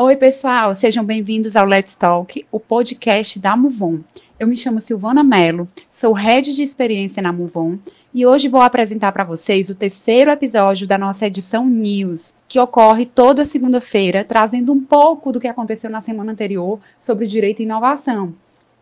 Oi, 0.00 0.14
pessoal, 0.14 0.76
sejam 0.76 1.04
bem-vindos 1.04 1.56
ao 1.56 1.66
Let's 1.66 1.96
Talk, 1.96 2.46
o 2.52 2.60
podcast 2.60 3.36
da 3.40 3.56
Muvon. 3.56 3.98
Eu 4.38 4.46
me 4.46 4.56
chamo 4.56 4.78
Silvana 4.78 5.24
Mello, 5.24 5.66
sou 5.90 6.12
head 6.12 6.54
de 6.54 6.62
experiência 6.62 7.20
na 7.20 7.32
Muvon 7.32 7.78
e 8.14 8.24
hoje 8.24 8.46
vou 8.46 8.60
apresentar 8.60 9.10
para 9.10 9.24
vocês 9.24 9.68
o 9.68 9.74
terceiro 9.74 10.30
episódio 10.30 10.86
da 10.86 10.96
nossa 10.96 11.26
edição 11.26 11.66
News, 11.66 12.32
que 12.46 12.60
ocorre 12.60 13.06
toda 13.06 13.44
segunda-feira, 13.44 14.22
trazendo 14.22 14.72
um 14.72 14.80
pouco 14.80 15.32
do 15.32 15.40
que 15.40 15.48
aconteceu 15.48 15.90
na 15.90 16.00
semana 16.00 16.30
anterior 16.30 16.78
sobre 16.96 17.26
direito 17.26 17.58
e 17.58 17.64
inovação. 17.64 18.32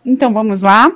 Então 0.04 0.34
vamos 0.34 0.60
lá? 0.60 0.92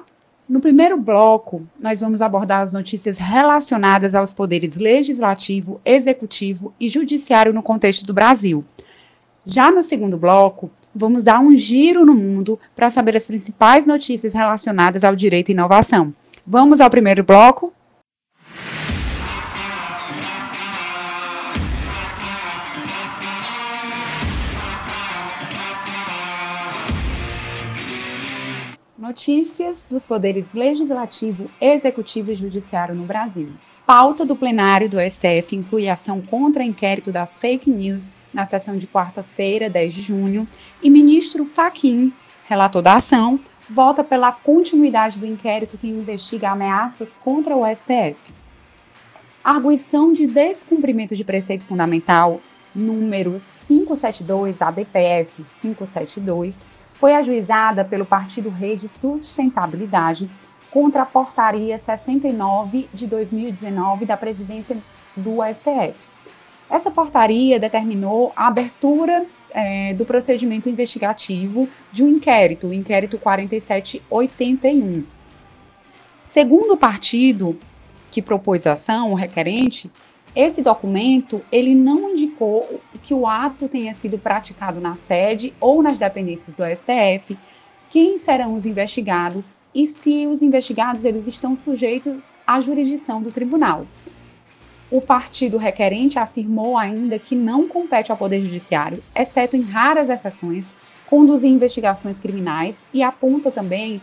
No 0.46 0.61
primeiro 0.61 0.98
bloco, 0.98 1.66
nós 1.80 1.98
vamos 1.98 2.21
abordar 2.21 2.61
as 2.61 2.75
notícias 2.75 3.16
relacionadas 3.16 4.14
aos 4.14 4.34
poderes 4.34 4.77
legislativo, 4.77 5.80
executivo 5.82 6.75
e 6.79 6.91
judiciário 6.91 7.55
no 7.55 7.62
contexto 7.62 8.05
do 8.05 8.12
Brasil. 8.12 8.62
Já 9.45 9.70
no 9.70 9.82
segundo 9.82 10.18
bloco, 10.18 10.70
vamos 10.95 11.25
dar 11.25 11.40
um 11.40 11.57
giro 11.57 12.04
no 12.04 12.14
mundo 12.14 12.58
para 12.76 12.90
saber 12.90 13.17
as 13.17 13.26
principais 13.26 13.86
notícias 13.86 14.35
relacionadas 14.35 15.03
ao 15.03 15.17
direito 15.17 15.48
e 15.48 15.53
inovação. 15.53 16.14
Vamos 16.46 16.81
ao 16.81 16.90
primeiro 16.90 17.25
bloco? 17.25 17.72
Notícias 28.98 29.86
dos 29.89 30.04
poderes 30.04 30.53
legislativo, 30.53 31.50
executivo 31.59 32.31
e 32.31 32.34
judiciário 32.34 32.95
no 32.95 33.05
Brasil. 33.05 33.48
Pauta 33.92 34.25
do 34.25 34.36
plenário 34.36 34.89
do 34.89 34.98
STF 35.00 35.56
inclui 35.56 35.89
ação 35.89 36.22
contra 36.22 36.62
inquérito 36.62 37.11
das 37.11 37.41
fake 37.41 37.69
news 37.69 38.12
na 38.33 38.47
sessão 38.47 38.77
de 38.77 38.86
quarta-feira, 38.86 39.69
10 39.69 39.92
de 39.92 40.00
junho, 40.00 40.47
e 40.81 40.89
ministro 40.89 41.44
Faquim, 41.44 42.12
relator 42.48 42.83
da 42.83 42.95
ação, 42.95 43.41
vota 43.69 44.05
pela 44.05 44.31
continuidade 44.31 45.19
do 45.19 45.27
inquérito 45.27 45.77
que 45.77 45.89
investiga 45.89 46.50
ameaças 46.53 47.17
contra 47.25 47.56
o 47.56 47.67
STF. 47.67 48.33
Arguição 49.42 50.12
de 50.12 50.28
descumprimento 50.28 51.17
de 51.17 51.25
preceito 51.25 51.65
fundamental 51.65 52.41
número 52.72 53.41
572, 53.67 54.62
ADPF 54.62 55.45
572, 55.61 56.65
foi 56.95 57.17
ajuizada 57.17 57.84
pelo 57.84 58.06
Partido 58.06 58.50
Rede 58.50 58.89
Sustentabilidade 58.89 60.31
contra 60.71 61.03
a 61.03 61.07
Portaria 61.07 61.79
69 61.79 62.89
de 62.93 63.07
2019 63.07 64.07
da 64.07 64.17
Presidência 64.17 64.77
do 65.17 65.39
STF. 65.43 66.09
Essa 66.71 66.91
portaria 66.91 67.59
determinou 67.59 68.33
a 68.37 68.47
abertura 68.47 69.27
é, 69.51 69.93
do 69.95 70.05
procedimento 70.05 70.69
investigativo 70.69 71.69
de 71.91 72.05
um 72.05 72.09
inquérito, 72.09 72.69
o 72.69 72.73
inquérito 72.73 73.19
4781. 73.19 75.05
Segundo 76.23 76.75
o 76.75 76.77
partido 76.77 77.59
que 78.09 78.23
propôs 78.23 78.67
a 78.67 78.75
ação, 78.75 79.11
o 79.11 79.17
requerente, 79.17 79.91
esse 80.34 80.62
documento 80.62 81.43
ele 81.51 81.75
não 81.75 82.11
indicou 82.11 82.81
que 83.03 83.12
o 83.12 83.27
ato 83.27 83.69
tenha 83.69 83.93
sido 83.95 84.17
praticado 84.17 84.81
na 84.81 84.95
sede 84.95 85.53
ou 85.61 85.83
nas 85.83 85.99
dependências 85.99 86.55
do 86.55 86.62
STF, 86.65 87.37
quem 87.91 88.19
serão 88.19 88.55
os 88.55 88.65
investigados 88.65 89.57
e 89.75 89.89
se 89.89 90.25
os 90.29 90.43
investigados 90.43 91.05
eles 91.05 91.27
estão 91.27 91.57
sujeitos 91.57 92.35
à 92.47 92.61
jurisdição 92.61 93.21
do 93.21 93.33
tribunal. 93.33 93.85
O 94.89 95.01
partido 95.01 95.59
requerente 95.59 96.17
afirmou 96.17 96.79
ainda 96.79 97.19
que 97.19 97.35
não 97.35 97.67
compete 97.67 98.13
ao 98.13 98.17
Poder 98.17 98.41
Judiciário, 98.41 99.03
exceto 99.15 99.57
em 99.57 99.63
raras 99.63 100.09
exceções, 100.09 100.75
conduzir 101.07 101.51
investigações 101.51 102.21
criminais 102.21 102.79
e 102.95 103.03
aponta 103.03 103.51
também 103.51 104.01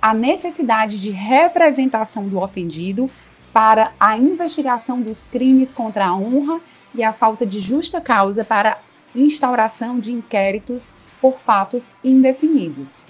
a 0.00 0.14
necessidade 0.14 0.98
de 0.98 1.10
representação 1.10 2.26
do 2.26 2.42
ofendido 2.42 3.10
para 3.52 3.92
a 4.00 4.16
investigação 4.16 5.00
dos 5.00 5.24
crimes 5.24 5.74
contra 5.74 6.06
a 6.06 6.16
honra 6.16 6.58
e 6.94 7.02
a 7.02 7.12
falta 7.12 7.44
de 7.44 7.60
justa 7.60 8.00
causa 8.00 8.44
para 8.44 8.78
instauração 9.14 9.98
de 9.98 10.12
inquéritos 10.12 10.90
por 11.20 11.38
fatos 11.38 11.92
indefinidos. 12.02 13.04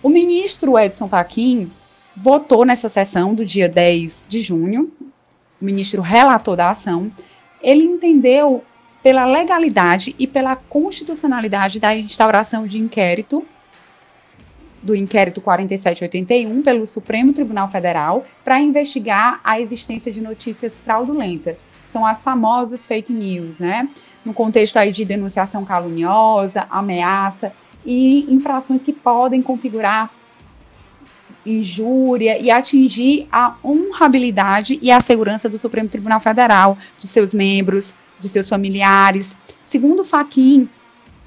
O 0.00 0.08
ministro 0.08 0.78
Edson 0.78 1.08
Fachin 1.08 1.72
votou 2.16 2.64
nessa 2.64 2.88
sessão 2.88 3.34
do 3.34 3.44
dia 3.44 3.68
10 3.68 4.26
de 4.28 4.40
junho, 4.40 4.92
o 5.60 5.64
ministro 5.64 6.00
relator 6.00 6.54
da 6.54 6.70
ação, 6.70 7.10
ele 7.60 7.82
entendeu 7.82 8.62
pela 9.02 9.24
legalidade 9.24 10.14
e 10.16 10.26
pela 10.26 10.54
constitucionalidade 10.54 11.80
da 11.80 11.96
instauração 11.96 12.64
de 12.64 12.78
inquérito 12.78 13.44
do 14.80 14.94
inquérito 14.94 15.40
4781 15.40 16.62
pelo 16.62 16.86
Supremo 16.86 17.32
Tribunal 17.32 17.68
Federal 17.68 18.24
para 18.44 18.60
investigar 18.60 19.40
a 19.42 19.60
existência 19.60 20.12
de 20.12 20.20
notícias 20.20 20.80
fraudulentas. 20.80 21.66
São 21.88 22.06
as 22.06 22.22
famosas 22.22 22.86
fake 22.86 23.12
news, 23.12 23.58
né? 23.58 23.88
No 24.24 24.32
contexto 24.32 24.76
aí 24.76 24.92
de 24.92 25.04
denunciação 25.04 25.64
caluniosa, 25.64 26.68
ameaça 26.70 27.52
e 27.84 28.26
infrações 28.32 28.82
que 28.82 28.92
podem 28.92 29.42
configurar 29.42 30.10
injúria 31.44 32.38
e 32.38 32.50
atingir 32.50 33.26
a 33.32 33.54
honrabilidade 33.64 34.78
e 34.82 34.90
a 34.90 35.00
segurança 35.00 35.48
do 35.48 35.58
Supremo 35.58 35.88
Tribunal 35.88 36.20
Federal, 36.20 36.76
de 36.98 37.06
seus 37.06 37.32
membros, 37.32 37.94
de 38.20 38.28
seus 38.28 38.48
familiares. 38.48 39.36
Segundo 39.62 40.04
Faquim, 40.04 40.68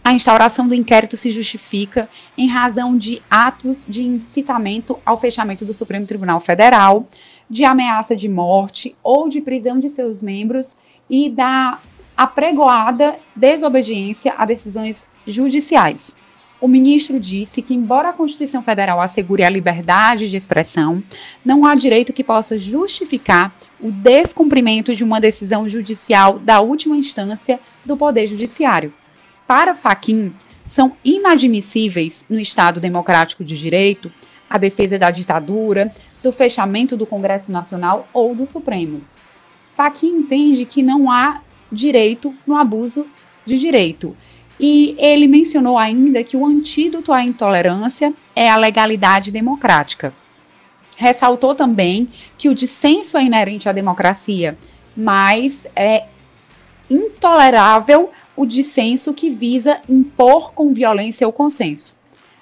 a 0.04 0.14
instauração 0.14 0.68
do 0.68 0.76
inquérito 0.76 1.16
se 1.16 1.30
justifica 1.30 2.10
em 2.38 2.48
razão 2.48 2.98
de 2.98 3.22
atos 3.30 3.86
de 3.88 4.04
incitamento 4.04 4.98
ao 5.06 5.18
fechamento 5.18 5.64
do 5.64 5.74
Supremo 5.74 6.06
Tribunal 6.06 6.40
Federal, 6.40 7.06
de 7.50 7.64
ameaça 7.64 8.16
de 8.16 8.28
morte 8.28 8.96
ou 9.04 9.30
de 9.30 9.42
prisão 9.42 9.80
de 9.80 9.90
seus 9.90 10.22
membros 10.22 10.78
e 11.10 11.30
da 11.30 11.80
apregoada 12.18 13.18
desobediência 13.36 14.34
a 14.38 14.46
decisões 14.46 15.08
judiciais. 15.28 16.16
O 16.62 16.68
ministro 16.68 17.20
disse 17.20 17.60
que, 17.64 17.74
embora 17.74 18.10
a 18.10 18.14
Constituição 18.14 18.62
Federal 18.62 19.02
assegure 19.02 19.44
a 19.44 19.50
liberdade 19.50 20.30
de 20.30 20.38
expressão, 20.38 21.04
não 21.44 21.66
há 21.66 21.74
direito 21.74 22.14
que 22.14 22.24
possa 22.24 22.56
justificar 22.56 23.52
o 23.80 23.92
descumprimento 23.92 24.96
de 24.96 25.04
uma 25.04 25.20
decisão 25.20 25.68
judicial 25.68 26.38
da 26.38 26.62
última 26.62 26.96
instância 26.96 27.60
do 27.84 27.98
Poder 27.98 28.28
Judiciário. 28.28 28.94
Para 29.48 29.74
Faquim, 29.74 30.32
são 30.64 30.96
inadmissíveis 31.04 32.28
no 32.30 32.40
Estado 32.40 32.80
democrático 32.80 33.44
de 33.44 33.58
direito 33.58 34.14
a 34.48 34.60
defesa 34.60 35.00
da 35.00 35.10
ditadura, 35.10 35.92
do 36.22 36.32
fechamento 36.32 36.96
do 36.96 37.08
Congresso 37.08 37.52
Nacional 37.52 38.08
ou 38.14 38.36
do 38.36 38.46
Supremo. 38.46 39.02
Faquim 39.72 40.10
entende 40.10 40.66
que 40.66 40.84
não 40.84 41.10
há 41.10 41.42
direito 41.72 42.36
no 42.46 42.56
abuso 42.56 43.08
de 43.46 43.58
direito 43.58 44.16
e 44.62 44.96
ele 45.00 45.28
mencionou 45.28 45.76
ainda 45.76 46.24
que 46.24 46.38
o 46.38 46.46
antídoto 46.46 47.12
à 47.12 47.24
intolerância 47.24 48.14
é 48.36 48.48
a 48.48 48.56
legalidade 48.56 49.32
democrática. 49.32 50.14
Ressaltou 50.96 51.56
também 51.56 52.08
que 52.38 52.48
o 52.48 52.54
dissenso 52.54 53.18
é 53.18 53.24
inerente 53.24 53.68
à 53.68 53.72
democracia, 53.72 54.56
mas 54.96 55.68
é 55.76 56.06
intolerável 56.88 58.12
o 58.36 58.46
dissenso 58.46 59.16
que 59.16 59.32
visa 59.32 59.82
impor 59.90 60.54
com 60.54 60.72
violência 60.72 61.28
o 61.28 61.34
consenso. 61.34 61.96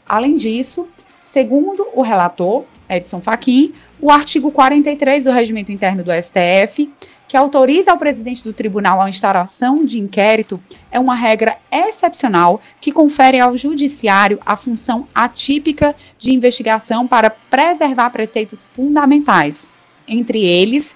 Além 0.05 0.35
disso, 0.35 0.89
segundo 1.21 1.87
o 1.93 2.01
relator, 2.01 2.65
Edson 2.89 3.21
Fachin, 3.21 3.73
o 4.01 4.11
artigo 4.11 4.51
43 4.51 5.23
do 5.23 5.31
Regimento 5.31 5.71
Interno 5.71 6.03
do 6.03 6.11
STF 6.11 6.91
que 7.29 7.37
autoriza 7.37 7.91
ao 7.91 7.97
presidente 7.97 8.43
do 8.43 8.51
tribunal 8.51 8.99
a 8.99 9.07
instauração 9.07 9.85
de 9.85 9.99
inquérito 9.99 10.59
é 10.91 10.99
uma 10.99 11.13
regra 11.13 11.57
excepcional 11.71 12.59
que 12.81 12.91
confere 12.91 13.39
ao 13.39 13.55
judiciário 13.55 14.39
a 14.43 14.57
função 14.57 15.07
atípica 15.13 15.95
de 16.17 16.33
investigação 16.33 17.07
para 17.07 17.29
preservar 17.29 18.09
preceitos 18.09 18.73
fundamentais, 18.73 19.69
entre 20.07 20.43
eles 20.43 20.95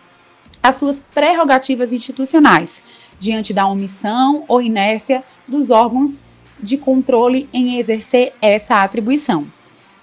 as 0.63 0.73
suas 0.73 0.99
prerrogativas 0.99 1.93
institucionais, 1.93 2.81
diante 3.19 3.53
da 3.53 3.67
omissão 3.67 4.43
ou 4.47 4.59
inércia 4.59 5.23
dos 5.47 5.69
órgãos 5.69 6.19
de 6.59 6.79
controle 6.79 7.47
em 7.53 7.77
exercer 7.77 8.33
essa 8.41 8.81
atribuição. 8.81 9.45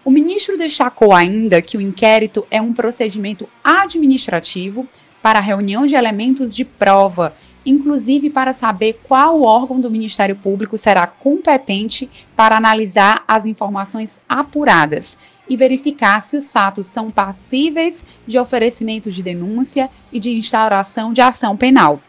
O 0.05 0.11
ministro 0.11 0.57
destacou 0.57 1.13
ainda 1.13 1.61
que 1.61 1.77
o 1.77 1.81
inquérito 1.81 2.47
é 2.53 2.63
um 2.63 2.73
procedimento 2.73 3.49
administrativo 3.65 4.87
para 5.23 5.39
a 5.39 5.43
reunião 5.43 5.87
de 5.87 5.95
elementos 5.95 6.55
de 6.55 6.65
prova, 6.65 7.35
inclusive 7.65 8.31
para 8.31 8.53
saber 8.53 9.01
qual 9.05 9.43
órgão 9.43 9.81
do 9.81 9.91
Ministério 9.91 10.37
Público 10.37 10.77
será 10.77 11.07
competente 11.07 12.11
para 12.35 12.57
analisar 12.57 13.23
as 13.29 13.45
informações 13.45 14.21
apuradas 14.29 15.19
e 15.49 15.57
verificar 15.57 16.23
se 16.23 16.37
os 16.37 16.53
fatos 16.53 16.87
são 16.87 17.11
passíveis 17.11 18.05
de 18.27 18.39
oferecimento 18.39 19.11
de 19.11 19.23
denúncia 19.23 19.91
e 20.13 20.21
de 20.21 20.37
instauração 20.37 21.13
de 21.13 21.21
ação 21.21 21.57
penal. 21.57 22.01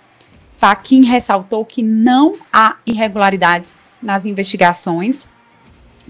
Faquin 0.56 1.04
ressaltou 1.04 1.66
que 1.66 1.81
não 1.81 2.36
há 2.54 2.78
irregularidades 2.86 3.75
nas 4.02 4.25
investigações, 4.25 5.28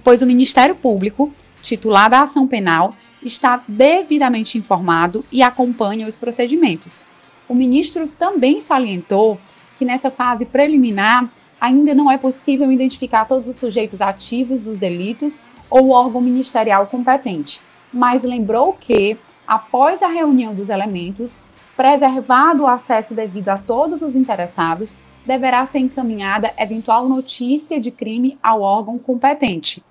pois 0.04 0.22
o 0.22 0.26
Ministério 0.28 0.76
Público, 0.76 1.32
titular 1.62 2.10
da 2.10 2.24
ação 2.24 2.46
penal, 2.48 2.94
está 3.24 3.64
devidamente 3.68 4.58
informado 4.58 5.24
e 5.32 5.42
acompanha 5.42 6.08
os 6.08 6.18
procedimentos. 6.18 7.06
O 7.48 7.54
ministro 7.54 8.08
também 8.16 8.62
salientou 8.62 9.40
que 9.78 9.86
nessa 9.86 10.10
fase 10.10 10.46
preliminar 10.46 11.30
ainda 11.60 11.94
não 11.94 12.10
é 12.10 12.18
possível 12.18 12.72
identificar 12.72 13.26
todos 13.26 13.48
os 13.48 13.56
sujeitos 13.56 14.02
ativos 14.02 14.64
dos 14.64 14.80
delitos 14.80 15.42
ou 15.70 15.86
o 15.86 15.90
órgão 15.92 16.22
ministerial 16.22 16.88
competente, 16.88 17.62
mas 17.94 18.24
lembrou 18.24 18.74
que, 18.74 19.18
após 19.48 20.02
a 20.02 20.08
reunião 20.08 20.56
dos 20.56 20.70
elementos, 20.70 21.38
preservado 21.78 22.64
o 22.64 22.68
acesso 22.68 23.14
devido 23.14 23.50
a 23.50 23.58
todos 23.58 24.02
os 24.02 24.16
interessados, 24.16 25.00
deverá 25.26 25.66
ser 25.66 25.80
encaminhada 25.80 26.52
eventual 26.58 27.08
notícia 27.08 27.80
de 27.80 27.92
crime 27.92 28.38
ao 28.42 28.62
órgão 28.62 28.98
competente. 28.98 29.84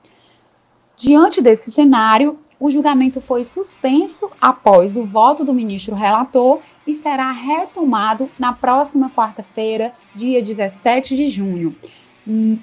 Diante 0.97 1.41
desse 1.41 1.71
cenário, 1.71 2.39
o 2.61 2.71
julgamento 2.71 3.23
foi 3.23 3.47
suspenso 3.47 4.31
após 4.39 4.95
o 4.95 5.07
voto 5.07 5.43
do 5.43 5.55
ministro 5.55 5.95
relator 5.97 6.61
e 6.87 6.93
será 6.93 7.33
retomado 7.33 8.31
na 8.39 8.53
próxima 8.53 9.09
quarta-feira, 9.09 9.95
dia 10.15 10.43
17 10.43 11.17
de 11.17 11.29
junho. 11.29 11.75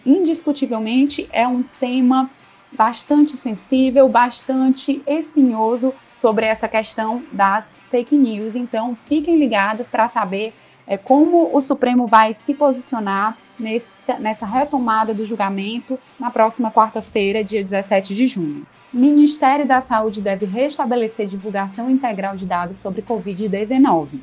Indiscutivelmente, 0.05 1.27
é 1.33 1.47
um 1.47 1.63
tema 1.63 2.29
bastante 2.71 3.35
sensível, 3.35 4.07
bastante 4.07 5.01
espinhoso 5.07 5.91
sobre 6.15 6.45
essa 6.45 6.67
questão 6.67 7.23
das 7.31 7.75
fake 7.89 8.15
news. 8.15 8.55
Então, 8.55 8.95
fiquem 8.95 9.39
ligados 9.39 9.89
para 9.89 10.07
saber 10.07 10.53
é, 10.85 10.95
como 10.95 11.55
o 11.55 11.59
Supremo 11.59 12.05
vai 12.05 12.33
se 12.35 12.53
posicionar 12.53 13.35
nessa, 13.59 14.17
nessa 14.19 14.45
retomada 14.45 15.13
do 15.13 15.25
julgamento 15.25 15.99
na 16.19 16.29
próxima 16.29 16.71
quarta-feira, 16.71 17.43
dia 17.43 17.63
17 17.63 18.15
de 18.15 18.27
junho. 18.27 18.65
Ministério 18.93 19.65
da 19.65 19.81
Saúde 19.81 20.21
deve 20.21 20.45
restabelecer 20.45 21.27
divulgação 21.27 21.89
integral 21.89 22.37
de 22.37 22.45
dados 22.45 22.77
sobre 22.77 23.01
Covid-19. 23.01 24.19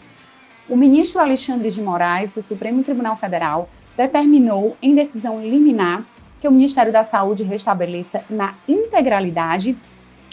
O 0.69 0.77
ministro 0.77 1.21
Alexandre 1.21 1.71
de 1.71 1.83
Moraes, 1.83 2.33
do 2.33 2.41
Supremo 2.41 2.83
Tribunal 2.83 3.17
Federal, 3.17 3.69
determinou, 3.97 4.77
em 4.81 4.95
decisão 4.95 5.41
liminar, 5.41 6.05
que 6.41 6.49
o 6.49 6.53
Ministério 6.53 6.93
da 6.93 7.05
Saúde 7.05 7.43
restabeleça 7.43 8.25
na 8.29 8.55
integralidade 8.69 9.77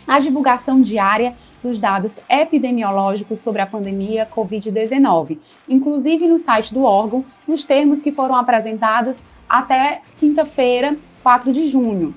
a 0.07 0.19
divulgação 0.19 0.81
diária 0.81 1.35
dos 1.63 1.79
dados 1.79 2.19
epidemiológicos 2.29 3.39
sobre 3.39 3.61
a 3.61 3.67
pandemia 3.67 4.25
Covid-19, 4.25 5.37
inclusive 5.69 6.27
no 6.27 6.39
site 6.39 6.73
do 6.73 6.83
órgão, 6.83 7.23
nos 7.47 7.63
termos 7.63 8.01
que 8.01 8.11
foram 8.11 8.35
apresentados 8.35 9.21
até 9.47 10.01
quinta-feira, 10.19 10.97
4 11.21 11.51
de 11.53 11.67
junho. 11.67 12.15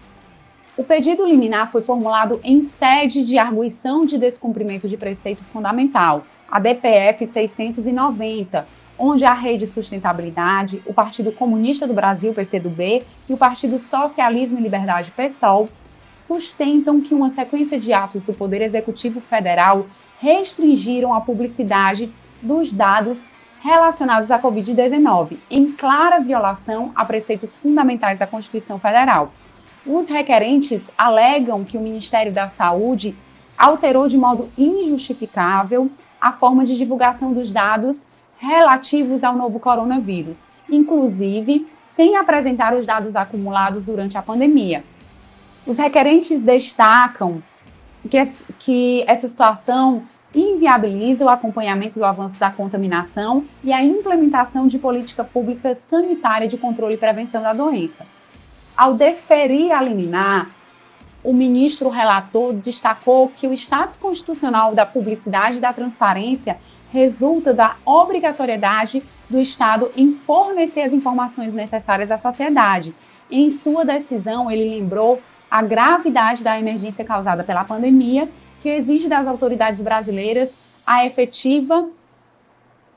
O 0.76 0.82
pedido 0.82 1.24
liminar 1.24 1.70
foi 1.70 1.82
formulado 1.82 2.40
em 2.42 2.62
sede 2.62 3.24
de 3.24 3.38
arguição 3.38 4.04
de 4.04 4.18
descumprimento 4.18 4.88
de 4.88 4.96
preceito 4.96 5.44
fundamental, 5.44 6.24
a 6.50 6.58
DPF 6.58 7.26
690, 7.26 8.66
onde 8.98 9.24
a 9.24 9.34
Rede 9.34 9.66
Sustentabilidade, 9.66 10.82
o 10.86 10.94
Partido 10.94 11.32
Comunista 11.32 11.86
do 11.86 11.94
Brasil, 11.94 12.32
PCdoB, 12.32 13.04
e 13.28 13.34
o 13.34 13.36
Partido 13.36 13.78
Socialismo 13.78 14.58
e 14.58 14.62
Liberdade, 14.62 15.12
PSOL, 15.12 15.68
sustentam 16.26 17.02
que 17.02 17.14
uma 17.14 17.28
sequência 17.28 17.78
de 17.78 17.92
atos 17.92 18.24
do 18.24 18.32
Poder 18.32 18.62
Executivo 18.62 19.20
Federal 19.20 19.86
restringiram 20.18 21.12
a 21.12 21.20
publicidade 21.20 22.10
dos 22.40 22.72
dados 22.72 23.26
relacionados 23.60 24.30
à 24.30 24.38
Covid-19, 24.38 25.36
em 25.50 25.70
clara 25.72 26.20
violação 26.20 26.92
a 26.94 27.04
preceitos 27.04 27.58
fundamentais 27.58 28.18
da 28.18 28.26
Constituição 28.26 28.78
Federal. 28.78 29.34
Os 29.86 30.08
requerentes 30.08 30.90
alegam 30.96 31.62
que 31.62 31.76
o 31.76 31.80
Ministério 31.80 32.32
da 32.32 32.48
Saúde 32.48 33.14
alterou 33.58 34.08
de 34.08 34.16
modo 34.16 34.48
injustificável 34.56 35.90
a 36.18 36.32
forma 36.32 36.64
de 36.64 36.74
divulgação 36.78 37.34
dos 37.34 37.52
dados 37.52 38.06
relativos 38.38 39.22
ao 39.22 39.36
novo 39.36 39.60
coronavírus, 39.60 40.46
inclusive 40.70 41.68
sem 41.86 42.16
apresentar 42.16 42.74
os 42.74 42.86
dados 42.86 43.14
acumulados 43.14 43.84
durante 43.84 44.16
a 44.16 44.22
pandemia. 44.22 44.82
Os 45.66 45.78
requerentes 45.78 46.40
destacam 46.42 47.42
que, 48.10 48.18
que 48.58 49.04
essa 49.06 49.26
situação 49.26 50.02
inviabiliza 50.34 51.24
o 51.24 51.28
acompanhamento 51.28 51.98
do 51.98 52.04
avanço 52.04 52.38
da 52.38 52.50
contaminação 52.50 53.44
e 53.62 53.72
a 53.72 53.82
implementação 53.82 54.66
de 54.66 54.78
política 54.78 55.24
pública 55.24 55.74
sanitária 55.74 56.48
de 56.48 56.58
controle 56.58 56.94
e 56.94 56.98
prevenção 56.98 57.40
da 57.40 57.52
doença. 57.52 58.04
Ao 58.76 58.94
deferir 58.94 59.72
a 59.72 59.80
liminar, 59.80 60.50
o 61.22 61.32
ministro 61.32 61.88
relator 61.88 62.52
destacou 62.52 63.28
que 63.28 63.46
o 63.46 63.54
status 63.54 63.96
constitucional 63.96 64.74
da 64.74 64.84
publicidade 64.84 65.56
e 65.56 65.60
da 65.60 65.72
transparência 65.72 66.58
resulta 66.92 67.54
da 67.54 67.76
obrigatoriedade 67.86 69.02
do 69.30 69.40
Estado 69.40 69.90
em 69.96 70.10
fornecer 70.10 70.82
as 70.82 70.92
informações 70.92 71.54
necessárias 71.54 72.10
à 72.10 72.18
sociedade. 72.18 72.94
Em 73.30 73.50
sua 73.50 73.84
decisão, 73.84 74.50
ele 74.50 74.68
lembrou 74.68 75.22
a 75.54 75.62
gravidade 75.62 76.42
da 76.42 76.58
emergência 76.58 77.04
causada 77.04 77.44
pela 77.44 77.62
pandemia, 77.62 78.28
que 78.60 78.68
exige 78.68 79.08
das 79.08 79.24
autoridades 79.24 79.80
brasileiras 79.80 80.52
a 80.84 81.06
efetiva 81.06 81.88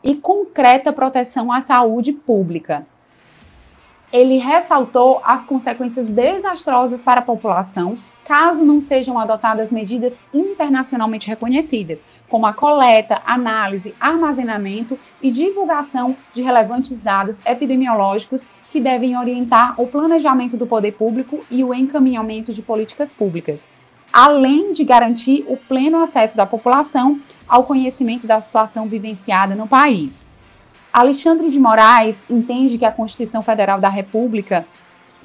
e 0.03 0.15
concreta 0.15 0.91
proteção 0.91 1.51
à 1.51 1.61
saúde 1.61 2.11
pública. 2.11 2.83
Ele 4.11 4.39
ressaltou 4.39 5.21
as 5.23 5.45
consequências 5.45 6.07
desastrosas 6.07 7.03
para 7.03 7.19
a 7.19 7.23
população 7.23 7.95
caso 8.27 8.65
não 8.65 8.81
sejam 8.81 9.17
adotadas 9.17 9.71
medidas 9.71 10.19
internacionalmente 10.33 11.29
reconhecidas, 11.29 12.05
como 12.27 12.45
a 12.45 12.51
coleta, 12.51 13.21
análise, 13.25 13.95
armazenamento 13.97 14.99
e 15.21 15.31
divulgação 15.31 16.13
de 16.33 16.41
relevantes 16.41 16.99
dados 16.99 17.39
epidemiológicos 17.45 18.45
que 18.69 18.81
devem 18.81 19.17
orientar 19.17 19.79
o 19.79 19.87
planejamento 19.87 20.57
do 20.57 20.67
poder 20.67 20.91
público 20.91 21.39
e 21.49 21.63
o 21.63 21.73
encaminhamento 21.73 22.53
de 22.53 22.61
políticas 22.61 23.13
públicas, 23.13 23.69
além 24.11 24.73
de 24.73 24.83
garantir 24.83 25.45
o 25.47 25.55
pleno 25.55 26.03
acesso 26.03 26.35
da 26.35 26.45
população 26.45 27.21
ao 27.47 27.63
conhecimento 27.63 28.27
da 28.27 28.41
situação 28.41 28.89
vivenciada 28.89 29.55
no 29.55 29.67
país. 29.67 30.27
Alexandre 30.91 31.49
de 31.49 31.59
Moraes 31.59 32.25
entende 32.29 32.77
que 32.77 32.83
a 32.83 32.91
Constituição 32.91 33.41
Federal 33.41 33.79
da 33.79 33.87
República 33.87 34.65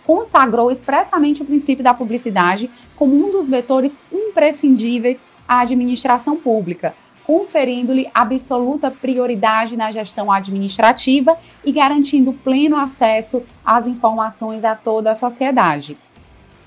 consagrou 0.05 0.71
expressamente 0.71 1.43
o 1.43 1.45
princípio 1.45 1.85
da 1.85 1.95
publicidade 1.95 2.71
como 2.97 3.15
um 3.15 3.31
dos 3.31 3.49
vetores 3.49 4.03
imprescindíveis 4.13 5.23
à 5.47 5.61
administração 5.61 6.37
pública, 6.37 6.94
conferindo-lhe 7.25 8.09
absoluta 8.13 8.91
prioridade 8.91 9.77
na 9.77 9.93
gestão 9.93 10.31
administrativa 10.31 11.37
e 11.65 11.71
garantindo 11.71 12.32
pleno 12.32 12.77
acesso 12.77 13.43
às 13.65 13.87
informações 13.87 14.65
a 14.65 14.75
toda 14.75 15.13
a 15.13 15.15
sociedade. 15.15 15.97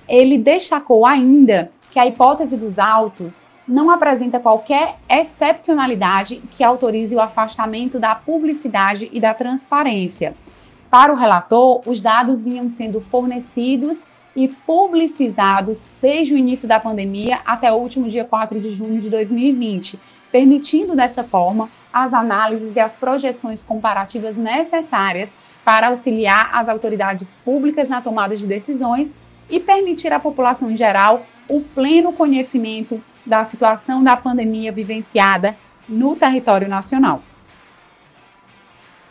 Ele 0.07 0.37
destacou 0.37 1.05
ainda 1.05 1.71
que 1.91 1.99
a 1.99 2.05
hipótese 2.05 2.55
dos 2.55 2.77
autos 2.77 3.47
não 3.67 3.89
apresenta 3.89 4.39
qualquer 4.39 4.97
excepcionalidade 5.09 6.41
que 6.51 6.63
autorize 6.63 7.15
o 7.15 7.21
afastamento 7.21 7.99
da 7.99 8.13
publicidade 8.13 9.09
e 9.11 9.19
da 9.19 9.33
transparência. 9.33 10.35
Para 10.95 11.11
o 11.11 11.15
relator, 11.17 11.81
os 11.85 11.99
dados 11.99 12.41
vinham 12.41 12.69
sendo 12.69 13.01
fornecidos 13.01 14.05
e 14.33 14.47
publicizados 14.47 15.89
desde 16.01 16.33
o 16.33 16.37
início 16.37 16.69
da 16.69 16.79
pandemia 16.79 17.41
até 17.45 17.69
o 17.69 17.75
último 17.75 18.07
dia 18.07 18.23
4 18.23 18.61
de 18.61 18.69
junho 18.69 19.01
de 19.01 19.09
2020, 19.09 19.99
permitindo 20.31 20.95
dessa 20.95 21.21
forma 21.21 21.69
as 21.91 22.13
análises 22.13 22.73
e 22.77 22.79
as 22.79 22.95
projeções 22.95 23.61
comparativas 23.61 24.37
necessárias 24.37 25.35
para 25.65 25.87
auxiliar 25.87 26.51
as 26.53 26.69
autoridades 26.69 27.37
públicas 27.43 27.89
na 27.89 28.01
tomada 28.01 28.37
de 28.37 28.47
decisões 28.47 29.13
e 29.49 29.59
permitir 29.59 30.13
à 30.13 30.19
população 30.21 30.71
em 30.71 30.77
geral 30.77 31.25
o 31.49 31.59
pleno 31.59 32.13
conhecimento 32.13 33.03
da 33.25 33.43
situação 33.43 34.01
da 34.01 34.15
pandemia 34.15 34.71
vivenciada 34.71 35.57
no 35.89 36.15
território 36.15 36.69
nacional. 36.69 37.21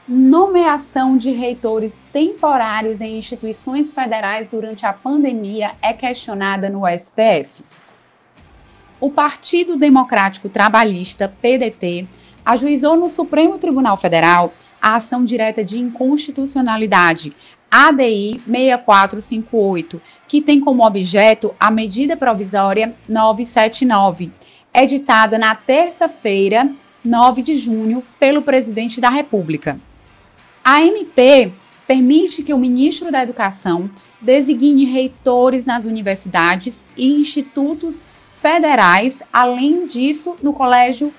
Nomeação 0.07 1.17
de 1.17 1.31
reitores 1.31 2.05
temporários 2.13 3.01
em 3.01 3.19
instituições 3.19 3.93
federais 3.95 4.49
durante 4.49 4.85
a 4.85 4.93
pandemia 4.93 5.73
é 5.81 5.93
questionada 5.93 6.69
no 6.69 6.83
STF 6.87 7.65
o 9.05 9.11
Partido 9.11 9.77
Democrático 9.77 10.49
Trabalhista, 10.49 11.31
PDT, 11.43 12.07
ajuizou 12.43 12.97
no 12.97 13.07
Supremo 13.07 13.59
Tribunal 13.59 13.99
Federal 13.99 14.55
a 14.81 14.95
ação 14.97 15.23
direta 15.27 15.63
de 15.63 15.79
inconstitucionalidade 15.79 17.35
ADI 17.71 18.41
6458, 18.47 20.01
que 20.27 20.41
tem 20.41 20.59
como 20.59 20.87
objeto 20.87 21.55
a 21.61 21.71
medida 21.71 22.17
provisória 22.17 22.95
979, 23.07 24.33
editada 24.73 25.39
na 25.39 25.55
terça-feira, 25.55 26.71
9 27.05 27.43
de 27.43 27.57
junho, 27.57 28.03
pelo 28.19 28.41
presidente 28.41 29.03
da 29.03 29.11
República. 29.11 29.79
A 30.67 30.83
MP 30.83 31.53
permite 31.87 32.43
que 32.43 32.55
o 32.55 32.59
ministro 32.59 33.13
da 33.13 33.23
Educação 33.23 33.91
designe 34.19 34.87
reitores 34.87 35.67
nas 35.67 35.85
universidades 35.85 36.87
e 36.97 37.13
institutos 37.21 38.07
federais, 38.33 39.23
além 39.31 39.87
disso, 39.87 40.37
no 40.43 40.55
Colégio 40.55 41.13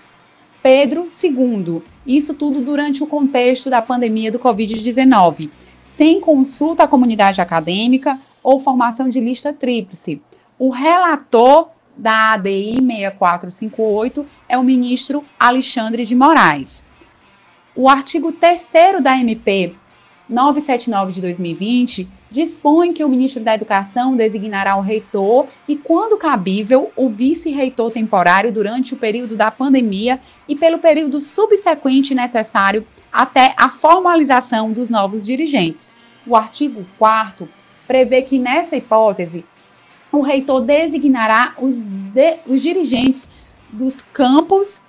Pedro 0.64 1.06
II. 1.24 1.84
Isso 2.08 2.34
tudo 2.34 2.60
durante 2.60 3.04
o 3.04 3.08
contexto 3.08 3.70
da 3.70 3.84
pandemia 3.84 4.32
do 4.32 4.40
Covid-19, 4.40 5.52
sem 5.84 6.20
consulta 6.20 6.86
à 6.86 6.88
comunidade 6.88 7.40
acadêmica 7.40 8.20
ou 8.42 8.60
formação 8.60 9.10
de 9.10 9.20
lista 9.20 9.54
tríplice. 9.54 10.24
O 10.58 10.72
relator 10.72 11.70
da 11.96 12.34
ADI 12.34 12.78
6458 12.82 14.26
é 14.50 14.58
o 14.58 14.64
ministro 14.64 15.24
Alexandre 15.40 16.04
de 16.04 16.16
Moraes. 16.16 16.85
O 17.78 17.90
artigo 17.90 18.32
3 18.32 18.62
da 19.04 19.18
MP 19.18 19.76
979 20.30 21.12
de 21.12 21.20
2020 21.20 22.08
dispõe 22.32 22.94
que 22.94 23.04
o 23.04 23.10
ministro 23.10 23.44
da 23.44 23.54
Educação 23.54 24.16
designará 24.16 24.78
o 24.78 24.82
reitor 24.82 25.48
e, 25.68 25.76
quando 25.76 26.18
cabível, 26.18 26.90
o 26.96 27.10
vice-reitor 27.10 27.92
temporário 27.92 28.50
durante 28.50 28.94
o 28.94 28.98
período 28.98 29.36
da 29.36 29.52
pandemia 29.52 30.22
e 30.48 30.56
pelo 30.56 30.80
período 30.80 31.20
subsequente 31.20 32.16
necessário 32.16 32.88
até 33.12 33.54
a 33.58 33.68
formalização 33.68 34.72
dos 34.72 34.90
novos 34.90 35.26
dirigentes. 35.26 35.92
O 36.26 36.34
artigo 36.34 36.86
4 36.98 37.46
prevê 37.86 38.22
que, 38.22 38.40
nessa 38.40 38.78
hipótese, 38.78 39.44
o 40.14 40.22
reitor 40.22 40.62
designará 40.62 41.54
os, 41.60 41.82
de, 41.82 42.38
os 42.48 42.62
dirigentes 42.62 43.28
dos 43.70 44.02
campos 44.14 44.82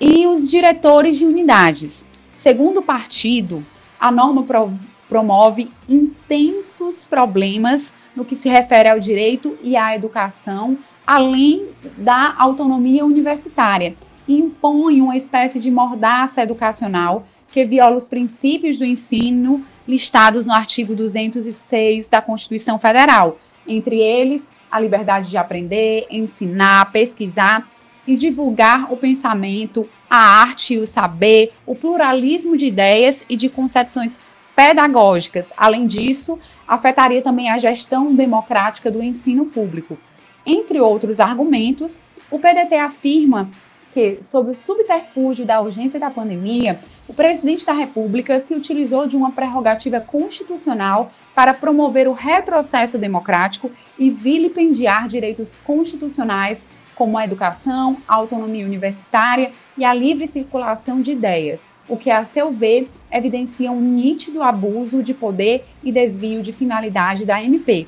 e 0.00 0.26
os 0.26 0.50
diretores 0.50 1.16
de 1.16 1.24
unidades. 1.24 2.04
Segundo 2.44 2.80
o 2.80 2.82
partido, 2.82 3.64
a 3.98 4.10
norma 4.10 4.42
pro, 4.42 4.70
promove 5.08 5.70
intensos 5.88 7.06
problemas 7.06 7.90
no 8.14 8.22
que 8.22 8.36
se 8.36 8.50
refere 8.50 8.86
ao 8.86 9.00
direito 9.00 9.56
e 9.62 9.78
à 9.78 9.96
educação, 9.96 10.76
além 11.06 11.68
da 11.96 12.34
autonomia 12.36 13.02
universitária, 13.02 13.96
e 14.28 14.34
impõe 14.34 15.00
uma 15.00 15.16
espécie 15.16 15.58
de 15.58 15.70
mordaça 15.70 16.42
educacional 16.42 17.26
que 17.50 17.64
viola 17.64 17.96
os 17.96 18.08
princípios 18.08 18.76
do 18.76 18.84
ensino 18.84 19.64
listados 19.88 20.46
no 20.46 20.52
artigo 20.52 20.94
206 20.94 22.10
da 22.10 22.20
Constituição 22.20 22.78
Federal, 22.78 23.38
entre 23.66 23.98
eles 23.98 24.50
a 24.70 24.78
liberdade 24.78 25.30
de 25.30 25.38
aprender, 25.38 26.06
ensinar, 26.10 26.92
pesquisar 26.92 27.66
e 28.06 28.16
divulgar 28.16 28.92
o 28.92 28.98
pensamento, 28.98 29.88
a 30.08 30.40
arte 30.42 30.74
e 30.74 30.78
o 30.78 30.86
saber, 30.86 31.52
o 31.66 31.74
pluralismo 31.74 32.56
de 32.56 32.66
ideias 32.66 33.24
e 33.28 33.36
de 33.36 33.48
concepções 33.48 34.18
pedagógicas. 34.54 35.52
Além 35.56 35.86
disso, 35.86 36.38
afetaria 36.66 37.22
também 37.22 37.50
a 37.50 37.58
gestão 37.58 38.14
democrática 38.14 38.90
do 38.90 39.02
ensino 39.02 39.46
público. 39.46 39.98
Entre 40.46 40.80
outros 40.80 41.20
argumentos, 41.20 42.00
o 42.30 42.38
PDT 42.38 42.76
afirma 42.76 43.50
que, 43.92 44.18
sob 44.22 44.50
o 44.50 44.54
subterfúgio 44.54 45.46
da 45.46 45.60
urgência 45.60 46.00
da 46.00 46.10
pandemia, 46.10 46.80
o 47.06 47.14
presidente 47.14 47.64
da 47.64 47.72
República 47.72 48.40
se 48.40 48.54
utilizou 48.54 49.06
de 49.06 49.16
uma 49.16 49.30
prerrogativa 49.30 50.00
constitucional 50.00 51.12
para 51.34 51.54
promover 51.54 52.08
o 52.08 52.12
retrocesso 52.12 52.98
democrático 52.98 53.70
e 53.98 54.10
vilipendiar 54.10 55.06
direitos 55.06 55.60
constitucionais 55.64 56.66
como 56.94 57.18
a 57.18 57.24
educação, 57.24 57.96
a 58.06 58.14
autonomia 58.14 58.64
universitária 58.64 59.50
e 59.76 59.84
a 59.84 59.92
livre 59.92 60.26
circulação 60.26 61.00
de 61.00 61.12
ideias, 61.12 61.68
o 61.88 61.96
que, 61.96 62.10
a 62.10 62.24
seu 62.24 62.52
ver, 62.52 62.88
evidencia 63.10 63.70
um 63.70 63.80
nítido 63.80 64.42
abuso 64.42 65.02
de 65.02 65.12
poder 65.12 65.64
e 65.82 65.92
desvio 65.92 66.42
de 66.42 66.52
finalidade 66.52 67.24
da 67.24 67.42
MP. 67.42 67.86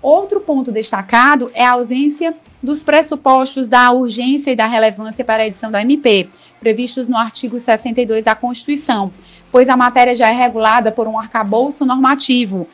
Outro 0.00 0.40
ponto 0.40 0.70
destacado 0.70 1.50
é 1.54 1.64
a 1.64 1.72
ausência 1.72 2.34
dos 2.62 2.82
pressupostos 2.82 3.68
da 3.68 3.90
urgência 3.90 4.50
e 4.50 4.56
da 4.56 4.66
relevância 4.66 5.24
para 5.24 5.42
a 5.42 5.46
edição 5.46 5.70
da 5.70 5.82
MP, 5.82 6.28
previstos 6.60 7.08
no 7.08 7.16
artigo 7.16 7.58
62 7.58 8.24
da 8.24 8.34
Constituição, 8.34 9.12
pois 9.50 9.68
a 9.68 9.76
matéria 9.76 10.16
já 10.16 10.28
é 10.28 10.32
regulada 10.32 10.90
por 10.90 11.06
um 11.06 11.18
arcabouço 11.18 11.84
normativo 11.84 12.66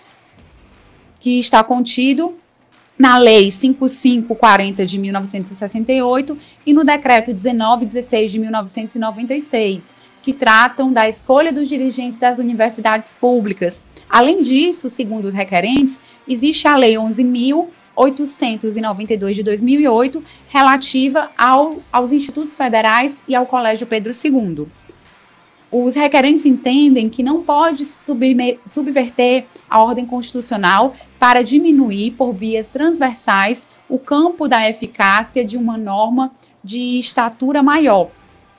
que 1.20 1.38
está 1.38 1.62
contido 1.62 2.39
na 3.00 3.16
Lei 3.16 3.50
5540 3.50 4.84
de 4.84 4.98
1968 4.98 6.36
e 6.66 6.74
no 6.74 6.84
Decreto 6.84 7.30
1916 7.30 8.30
de 8.30 8.38
1996, 8.38 9.94
que 10.20 10.34
tratam 10.34 10.92
da 10.92 11.08
escolha 11.08 11.50
dos 11.50 11.66
dirigentes 11.66 12.18
das 12.18 12.38
universidades 12.38 13.14
públicas. 13.18 13.82
Além 14.06 14.42
disso, 14.42 14.90
segundo 14.90 15.24
os 15.24 15.32
requerentes, 15.32 16.02
existe 16.28 16.68
a 16.68 16.76
Lei 16.76 16.96
11.892 16.96 19.32
de 19.32 19.42
2008, 19.44 20.22
relativa 20.50 21.30
ao, 21.38 21.78
aos 21.90 22.12
institutos 22.12 22.54
federais 22.54 23.22
e 23.26 23.34
ao 23.34 23.46
Colégio 23.46 23.86
Pedro 23.86 24.12
II. 24.12 24.68
Os 25.72 25.94
requerentes 25.94 26.44
entendem 26.44 27.08
que 27.08 27.22
não 27.22 27.44
pode 27.44 27.84
subverter 27.84 29.46
a 29.68 29.80
ordem 29.80 30.04
constitucional 30.04 30.96
para 31.18 31.42
diminuir, 31.42 32.12
por 32.12 32.32
vias 32.32 32.68
transversais, 32.68 33.68
o 33.88 33.98
campo 33.98 34.48
da 34.48 34.68
eficácia 34.68 35.44
de 35.44 35.56
uma 35.56 35.78
norma 35.78 36.32
de 36.62 36.98
estatura 36.98 37.62
maior, 37.62 38.10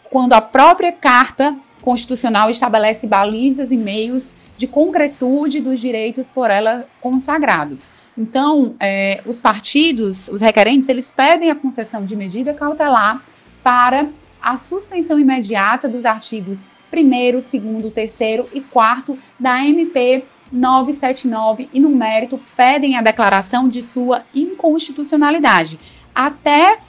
quando 0.10 0.34
a 0.34 0.42
própria 0.42 0.92
Carta 0.92 1.56
Constitucional 1.82 2.50
estabelece 2.50 3.08
balizas 3.08 3.72
e 3.72 3.78
meios 3.78 4.36
de 4.58 4.68
concretude 4.68 5.60
dos 5.60 5.80
direitos 5.80 6.30
por 6.30 6.50
ela 6.50 6.88
consagrados. 7.02 7.90
Então, 8.18 8.76
é, 8.80 9.22
os 9.26 9.42
partidos, 9.42 10.28
os 10.28 10.42
requerentes, 10.42 10.88
eles 10.88 11.12
pedem 11.12 11.50
a 11.50 11.56
concessão 11.56 12.06
de 12.06 12.16
medida 12.16 12.54
cautelar 12.54 13.22
para 13.64 14.10
a 14.42 14.58
suspensão 14.58 15.20
imediata 15.20 15.90
dos 15.90 16.06
artigos 16.06 16.68
1 16.94 17.82
2 17.82 17.94
3 17.94 18.20
e 18.54 18.62
4 18.62 19.18
da 19.40 19.66
MP 19.66 20.24
979 20.52 21.70
e, 21.74 21.80
no 21.80 21.90
mérito, 21.90 22.40
pedem 22.56 22.98
a 22.98 23.02
declaração 23.02 23.70
de 23.70 23.82
sua 23.82 24.24
inconstitucionalidade. 24.36 25.80
Até 26.14 26.80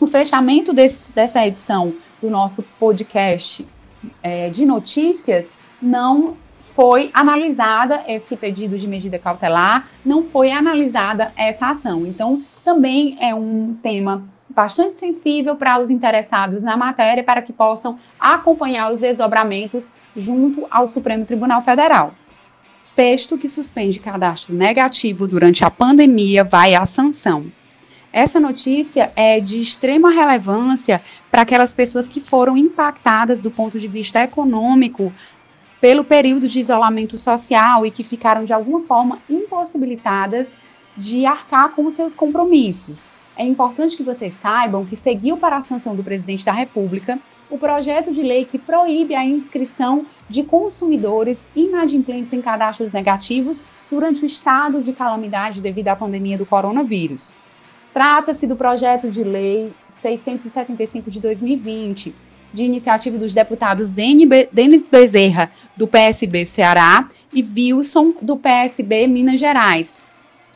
o 0.00 0.06
fechamento 0.06 0.72
desse, 0.72 1.12
dessa 1.12 1.46
edição 1.46 1.94
do 2.20 2.28
nosso 2.28 2.62
podcast 2.78 3.66
é, 4.22 4.50
de 4.50 4.66
notícias, 4.66 5.54
não 5.80 6.36
foi 6.58 7.10
analisada 7.14 8.04
esse 8.06 8.36
pedido 8.36 8.78
de 8.78 8.88
medida 8.88 9.18
cautelar, 9.18 9.88
não 10.04 10.24
foi 10.24 10.50
analisada 10.50 11.32
essa 11.36 11.68
ação. 11.70 12.04
Então, 12.06 12.42
também 12.64 13.16
é 13.20 13.34
um 13.34 13.76
tema 13.82 14.28
bastante 14.58 14.96
sensível 14.96 15.54
para 15.54 15.78
os 15.78 15.88
interessados 15.88 16.64
na 16.64 16.76
matéria, 16.76 17.22
para 17.22 17.40
que 17.40 17.52
possam 17.52 17.96
acompanhar 18.18 18.90
os 18.90 18.98
desdobramentos 18.98 19.92
junto 20.16 20.66
ao 20.68 20.88
Supremo 20.88 21.24
Tribunal 21.24 21.62
Federal. 21.62 22.12
Texto 22.96 23.38
que 23.38 23.48
suspende 23.48 24.00
cadastro 24.00 24.52
negativo 24.56 25.28
durante 25.28 25.64
a 25.64 25.70
pandemia 25.70 26.42
vai 26.42 26.74
à 26.74 26.84
sanção. 26.86 27.52
Essa 28.12 28.40
notícia 28.40 29.12
é 29.14 29.38
de 29.38 29.60
extrema 29.60 30.10
relevância 30.10 31.00
para 31.30 31.42
aquelas 31.42 31.72
pessoas 31.72 32.08
que 32.08 32.20
foram 32.20 32.56
impactadas 32.56 33.40
do 33.40 33.52
ponto 33.52 33.78
de 33.78 33.86
vista 33.86 34.24
econômico 34.24 35.14
pelo 35.80 36.02
período 36.02 36.48
de 36.48 36.58
isolamento 36.58 37.16
social 37.16 37.86
e 37.86 37.92
que 37.92 38.02
ficaram 38.02 38.44
de 38.44 38.52
alguma 38.52 38.80
forma 38.80 39.20
impossibilitadas 39.30 40.56
de 40.96 41.24
arcar 41.26 41.68
com 41.76 41.88
seus 41.90 42.16
compromissos. 42.16 43.12
É 43.38 43.44
importante 43.44 43.96
que 43.96 44.02
vocês 44.02 44.34
saibam 44.34 44.84
que 44.84 44.96
seguiu 44.96 45.36
para 45.36 45.58
a 45.58 45.62
sanção 45.62 45.94
do 45.94 46.02
presidente 46.02 46.44
da 46.44 46.50
República 46.50 47.20
o 47.48 47.56
projeto 47.56 48.12
de 48.12 48.20
lei 48.20 48.44
que 48.44 48.58
proíbe 48.58 49.14
a 49.14 49.24
inscrição 49.24 50.04
de 50.28 50.42
consumidores 50.42 51.46
inadimplentes 51.54 52.32
em 52.32 52.42
cadastros 52.42 52.92
negativos 52.92 53.64
durante 53.88 54.24
o 54.24 54.26
estado 54.26 54.82
de 54.82 54.92
calamidade 54.92 55.62
devido 55.62 55.86
à 55.86 55.94
pandemia 55.94 56.36
do 56.36 56.44
coronavírus. 56.44 57.32
Trata-se 57.94 58.44
do 58.44 58.56
projeto 58.56 59.08
de 59.08 59.22
lei 59.22 59.72
675 60.02 61.08
de 61.08 61.20
2020, 61.20 62.12
de 62.52 62.64
iniciativa 62.64 63.18
dos 63.18 63.32
deputados 63.32 63.94
Denis 63.94 64.88
Bezerra, 64.90 65.52
do 65.76 65.86
PSB 65.86 66.44
Ceará, 66.44 67.08
e 67.32 67.40
Wilson, 67.42 68.14
do 68.20 68.36
PSB 68.36 69.06
Minas 69.06 69.38
Gerais. 69.38 70.00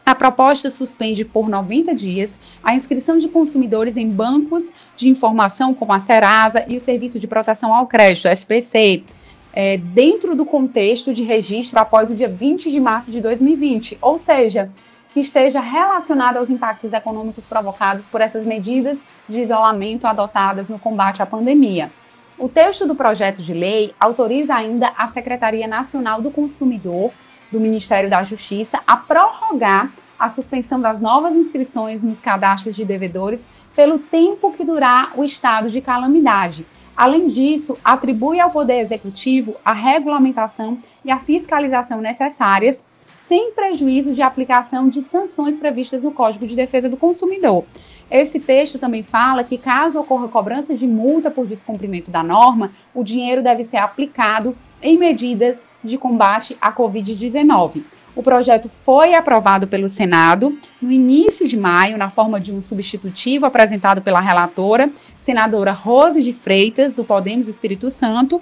A 0.04 0.16
proposta 0.16 0.68
suspende 0.68 1.24
por 1.24 1.48
90 1.48 1.94
dias 1.94 2.38
a 2.62 2.74
inscrição 2.74 3.18
de 3.18 3.28
consumidores 3.28 3.96
em 3.96 4.08
bancos 4.08 4.72
de 4.96 5.08
informação 5.08 5.72
como 5.72 5.92
a 5.92 6.00
Serasa 6.00 6.64
e 6.66 6.76
o 6.76 6.80
Serviço 6.80 7.20
de 7.20 7.28
Proteção 7.28 7.72
ao 7.72 7.86
Crédito, 7.86 8.26
SPC, 8.26 9.04
é, 9.52 9.76
dentro 9.76 10.34
do 10.34 10.44
contexto 10.44 11.14
de 11.14 11.22
registro 11.22 11.78
após 11.78 12.10
o 12.10 12.14
dia 12.14 12.28
20 12.28 12.70
de 12.70 12.80
março 12.80 13.12
de 13.12 13.20
2020, 13.20 13.98
ou 14.02 14.18
seja, 14.18 14.70
que 15.12 15.20
esteja 15.20 15.60
relacionada 15.60 16.38
aos 16.38 16.50
impactos 16.50 16.92
econômicos 16.92 17.46
provocados 17.46 18.08
por 18.08 18.20
essas 18.20 18.44
medidas 18.44 19.04
de 19.28 19.40
isolamento 19.40 20.06
adotadas 20.06 20.68
no 20.68 20.78
combate 20.78 21.22
à 21.22 21.26
pandemia. 21.26 21.90
O 22.38 22.48
texto 22.48 22.88
do 22.88 22.94
projeto 22.94 23.42
de 23.42 23.52
lei 23.52 23.94
autoriza 24.00 24.54
ainda 24.54 24.90
a 24.96 25.06
Secretaria 25.08 25.66
Nacional 25.68 26.20
do 26.20 26.30
Consumidor 26.30 27.12
do 27.52 27.60
Ministério 27.60 28.10
da 28.10 28.22
Justiça 28.22 28.80
a 28.86 28.96
prorrogar 28.96 29.92
a 30.18 30.28
suspensão 30.28 30.80
das 30.80 31.00
novas 31.00 31.34
inscrições 31.34 32.02
nos 32.02 32.20
cadastros 32.20 32.74
de 32.74 32.84
devedores 32.84 33.46
pelo 33.74 33.98
tempo 33.98 34.52
que 34.52 34.64
durar 34.64 35.12
o 35.16 35.24
estado 35.24 35.70
de 35.70 35.80
calamidade. 35.80 36.66
Além 36.96 37.28
disso, 37.28 37.76
atribui 37.84 38.38
ao 38.38 38.50
Poder 38.50 38.80
Executivo 38.80 39.56
a 39.64 39.72
regulamentação 39.72 40.78
e 41.04 41.10
a 41.10 41.18
fiscalização 41.18 42.00
necessárias, 42.00 42.84
sem 43.18 43.52
prejuízo 43.52 44.14
de 44.14 44.22
aplicação 44.22 44.88
de 44.88 45.02
sanções 45.02 45.58
previstas 45.58 46.02
no 46.02 46.12
Código 46.12 46.46
de 46.46 46.54
Defesa 46.54 46.88
do 46.88 46.96
Consumidor. 46.96 47.64
Esse 48.10 48.38
texto 48.38 48.78
também 48.78 49.02
fala 49.02 49.42
que, 49.42 49.56
caso 49.56 49.98
ocorra 49.98 50.28
cobrança 50.28 50.74
de 50.74 50.86
multa 50.86 51.30
por 51.30 51.46
descumprimento 51.46 52.10
da 52.10 52.22
norma, 52.22 52.70
o 52.94 53.02
dinheiro 53.02 53.42
deve 53.42 53.64
ser 53.64 53.78
aplicado 53.78 54.56
em 54.82 54.98
medidas 54.98 55.64
de 55.82 55.98
combate 55.98 56.56
à 56.60 56.72
Covid-19. 56.72 57.82
O 58.14 58.22
projeto 58.22 58.68
foi 58.68 59.14
aprovado 59.14 59.66
pelo 59.66 59.88
Senado 59.88 60.56
no 60.80 60.92
início 60.92 61.48
de 61.48 61.56
maio, 61.56 61.96
na 61.96 62.10
forma 62.10 62.38
de 62.38 62.52
um 62.52 62.60
substitutivo 62.60 63.46
apresentado 63.46 64.02
pela 64.02 64.20
relatora, 64.20 64.90
senadora 65.18 65.72
Rose 65.72 66.22
de 66.22 66.32
Freitas, 66.32 66.94
do 66.94 67.04
Podemos 67.04 67.48
Espírito 67.48 67.90
Santo. 67.90 68.40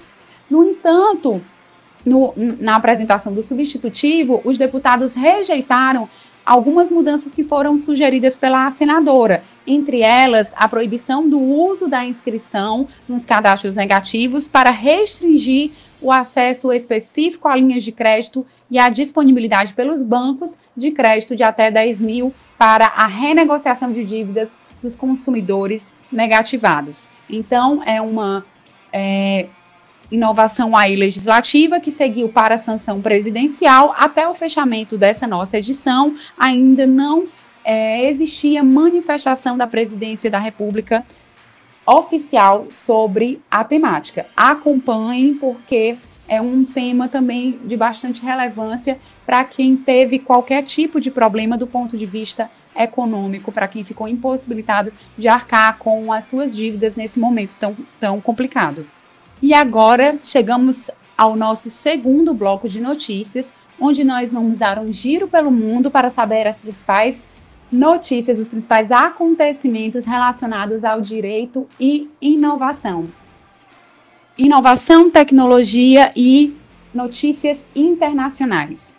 No 0.51 0.65
entanto, 0.65 1.41
no, 2.05 2.35
na 2.37 2.77
apresentação 2.77 3.33
do 3.33 3.43
substitutivo, 3.43 4.41
os 4.45 4.59
deputados 4.59 5.15
rejeitaram 5.15 6.09
algumas 6.45 6.91
mudanças 6.91 7.33
que 7.33 7.45
foram 7.45 7.79
sugeridas 7.79 8.37
pela 8.37 8.69
senadora, 8.73 9.45
entre 9.65 10.01
elas 10.01 10.53
a 10.57 10.69
proibição 10.69 11.29
do 11.29 11.39
uso 11.39 11.87
da 11.87 12.05
inscrição 12.05 12.89
nos 13.09 13.25
cadastros 13.25 13.77
negativos 13.77 14.49
para 14.49 14.71
restringir 14.71 15.71
o 16.01 16.11
acesso 16.11 16.73
específico 16.73 17.49
a 17.49 17.57
linhas 17.57 17.83
de 17.83 17.93
crédito 17.93 18.47
e 18.71 18.79
a 18.79 18.89
disponibilidade 18.89 19.75
pelos 19.75 20.03
bancos 20.03 20.57
de 20.77 20.91
crédito 20.91 21.37
de 21.37 21.43
até 21.43 21.71
10 21.71 22.01
mil 22.01 22.35
para 22.57 22.87
a 22.87 23.07
renegociação 23.07 23.93
de 23.93 24.05
dívidas 24.05 24.57
dos 24.83 24.97
consumidores 24.97 25.93
negativados. 26.11 27.09
Então, 27.29 27.83
é 27.85 28.01
uma 28.01 28.45
é, 28.93 29.49
inovação 30.11 30.77
aí 30.77 30.97
legislativa 30.97 31.81
que 31.81 31.93
seguiu 31.93 32.29
para 32.29 32.57
a 32.57 32.59
sanção 32.59 33.01
presidencial. 33.01 33.95
Até 33.97 34.27
o 34.27 34.35
fechamento 34.35 34.99
dessa 34.99 35.27
nossa 35.27 35.59
edição, 35.59 36.17
ainda 36.39 36.87
não 36.87 37.29
é, 37.65 38.09
existia 38.09 38.65
manifestação 38.65 39.57
da 39.57 39.67
presidência 39.67 40.31
da 40.31 40.39
República 40.39 41.05
oficial 41.91 42.67
sobre 42.71 43.43
a 43.51 43.65
temática. 43.65 44.27
Acompanhem, 44.37 45.35
porque 45.35 45.99
é 46.29 46.41
um 46.41 46.65
tema 46.65 47.09
também 47.09 47.59
de 47.65 47.77
bastante 47.77 48.23
relevância 48.23 48.97
para 49.27 49.43
quem 49.43 49.77
teve 49.77 50.21
qualquer 50.21 50.63
tipo 50.63 51.01
de 51.01 51.11
problema 51.11 51.59
do 51.59 51.67
ponto 51.67 51.99
de 51.99 52.07
vista 52.07 52.49
econômico, 52.77 53.51
para 53.51 53.67
quem 53.67 53.83
ficou 53.83 54.07
impossibilitado 54.07 54.93
de 55.19 55.27
arcar 55.27 55.79
com 55.79 56.13
as 56.13 56.27
suas 56.27 56.55
dívidas 56.55 56.95
nesse 56.95 57.19
momento 57.19 57.57
tão, 57.59 57.77
tão 57.99 58.21
complicado. 58.21 58.87
E 59.43 59.53
agora 59.53 60.17
chegamos 60.23 60.93
ao 61.19 61.35
nosso 61.35 61.69
segundo 61.69 62.33
bloco 62.33 62.69
de 62.69 62.81
notícias, 62.81 63.53
onde 63.81 64.05
nós 64.05 64.33
vamos 64.33 64.61
dar 64.61 64.79
um 64.79 64.93
giro 64.93 65.27
pelo 65.27 65.51
mundo 65.51 65.91
para 65.91 66.13
saber 66.13 66.47
as 66.47 66.59
principais 66.59 67.25
notícias, 67.71 68.39
os 68.39 68.49
principais 68.49 68.91
acontecimentos 68.91 70.05
relacionados 70.05 70.85
ao 70.85 71.01
direito 71.01 71.67
e 71.79 72.11
inovação. 72.21 73.09
Inovação, 74.37 75.11
tecnologia 75.11 76.13
e 76.17 76.57
notícias 76.93 77.65
internacionais. 77.75 78.97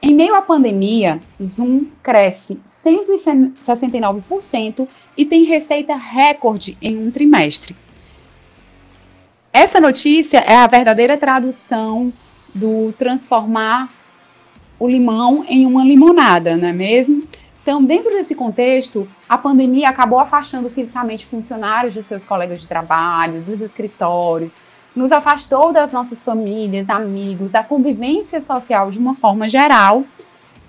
Em 0.00 0.14
meio 0.14 0.34
à 0.34 0.42
pandemia, 0.42 1.20
Zoom 1.40 1.84
cresce 2.02 2.58
169% 2.66 4.88
e 5.16 5.24
tem 5.24 5.44
receita 5.44 5.94
recorde 5.94 6.76
em 6.82 6.98
um 6.98 7.08
trimestre. 7.10 7.76
Essa 9.52 9.80
notícia 9.80 10.38
é 10.38 10.56
a 10.56 10.66
verdadeira 10.66 11.16
tradução 11.16 12.12
do 12.54 12.92
transformar 12.98 13.90
o 14.78 14.88
limão 14.88 15.44
em 15.46 15.66
uma 15.66 15.84
limonada, 15.84 16.56
não 16.56 16.68
é 16.68 16.72
mesmo? 16.72 17.22
Então, 17.62 17.82
dentro 17.82 18.10
desse 18.10 18.34
contexto, 18.34 19.08
a 19.28 19.38
pandemia 19.38 19.88
acabou 19.88 20.18
afastando 20.18 20.68
fisicamente 20.68 21.24
funcionários 21.24 21.94
de 21.94 22.02
seus 22.02 22.24
colegas 22.24 22.60
de 22.60 22.66
trabalho, 22.66 23.40
dos 23.42 23.60
escritórios, 23.60 24.58
nos 24.96 25.12
afastou 25.12 25.72
das 25.72 25.92
nossas 25.92 26.24
famílias, 26.24 26.90
amigos, 26.90 27.52
da 27.52 27.62
convivência 27.62 28.40
social 28.40 28.90
de 28.90 28.98
uma 28.98 29.14
forma 29.14 29.48
geral, 29.48 30.04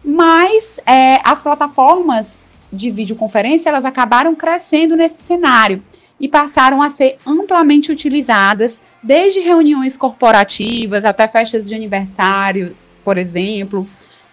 mas 0.06 0.79
é, 0.86 1.19
as 1.23 1.41
plataformas 1.41 2.47
de 2.71 2.91
videoconferência 2.91 3.69
elas 3.69 3.86
acabaram 3.86 4.36
crescendo 4.36 4.95
nesse 4.95 5.21
cenário 5.23 5.84
e 6.19 6.27
passaram 6.27 6.82
a 6.82 6.91
ser 6.91 7.17
amplamente 7.25 7.91
utilizadas, 7.91 8.79
desde 9.01 9.39
reuniões 9.39 9.97
corporativas 9.97 11.03
até 11.03 11.27
festas 11.27 11.67
de 11.67 11.73
aniversário, 11.73 12.77
por 13.03 13.17
exemplo. 13.17 13.88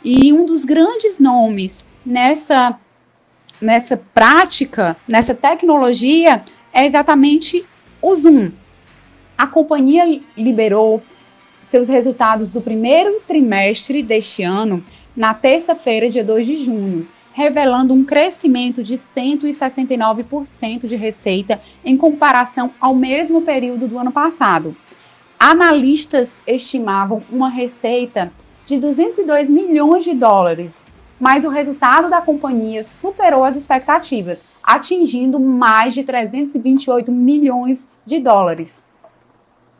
E 0.04 0.32
um 0.32 0.44
dos 0.44 0.64
grandes 0.64 1.18
nomes 1.18 1.84
nessa, 2.04 2.78
nessa 3.60 3.96
prática, 3.96 4.96
nessa 5.06 5.34
tecnologia, 5.34 6.42
é 6.72 6.86
exatamente 6.86 7.64
o 8.00 8.14
Zoom. 8.14 8.50
A 9.36 9.46
companhia 9.46 10.20
liberou 10.36 11.02
seus 11.62 11.88
resultados 11.88 12.52
do 12.52 12.60
primeiro 12.60 13.20
trimestre 13.26 14.02
deste 14.02 14.42
ano 14.42 14.82
na 15.16 15.34
terça-feira, 15.34 16.08
dia 16.08 16.24
2 16.24 16.46
de 16.46 16.56
junho, 16.58 17.06
revelando 17.32 17.94
um 17.94 18.04
crescimento 18.04 18.82
de 18.82 18.94
169% 18.94 20.86
de 20.86 20.96
receita 20.96 21.60
em 21.84 21.96
comparação 21.96 22.72
ao 22.80 22.94
mesmo 22.94 23.42
período 23.42 23.86
do 23.86 23.98
ano 23.98 24.12
passado. 24.12 24.76
Analistas 25.38 26.40
estimavam 26.46 27.22
uma 27.30 27.48
receita 27.48 28.32
de 28.66 28.78
202 28.78 29.48
milhões 29.48 30.04
de 30.04 30.14
dólares, 30.14 30.84
mas 31.20 31.44
o 31.44 31.50
resultado 31.50 32.08
da 32.08 32.22
companhia 32.22 32.82
superou 32.82 33.44
as 33.44 33.54
expectativas, 33.54 34.42
atingindo 34.62 35.38
mais 35.38 35.92
de 35.92 36.02
328 36.02 37.12
milhões 37.12 37.86
de 38.06 38.18
dólares. 38.18 38.82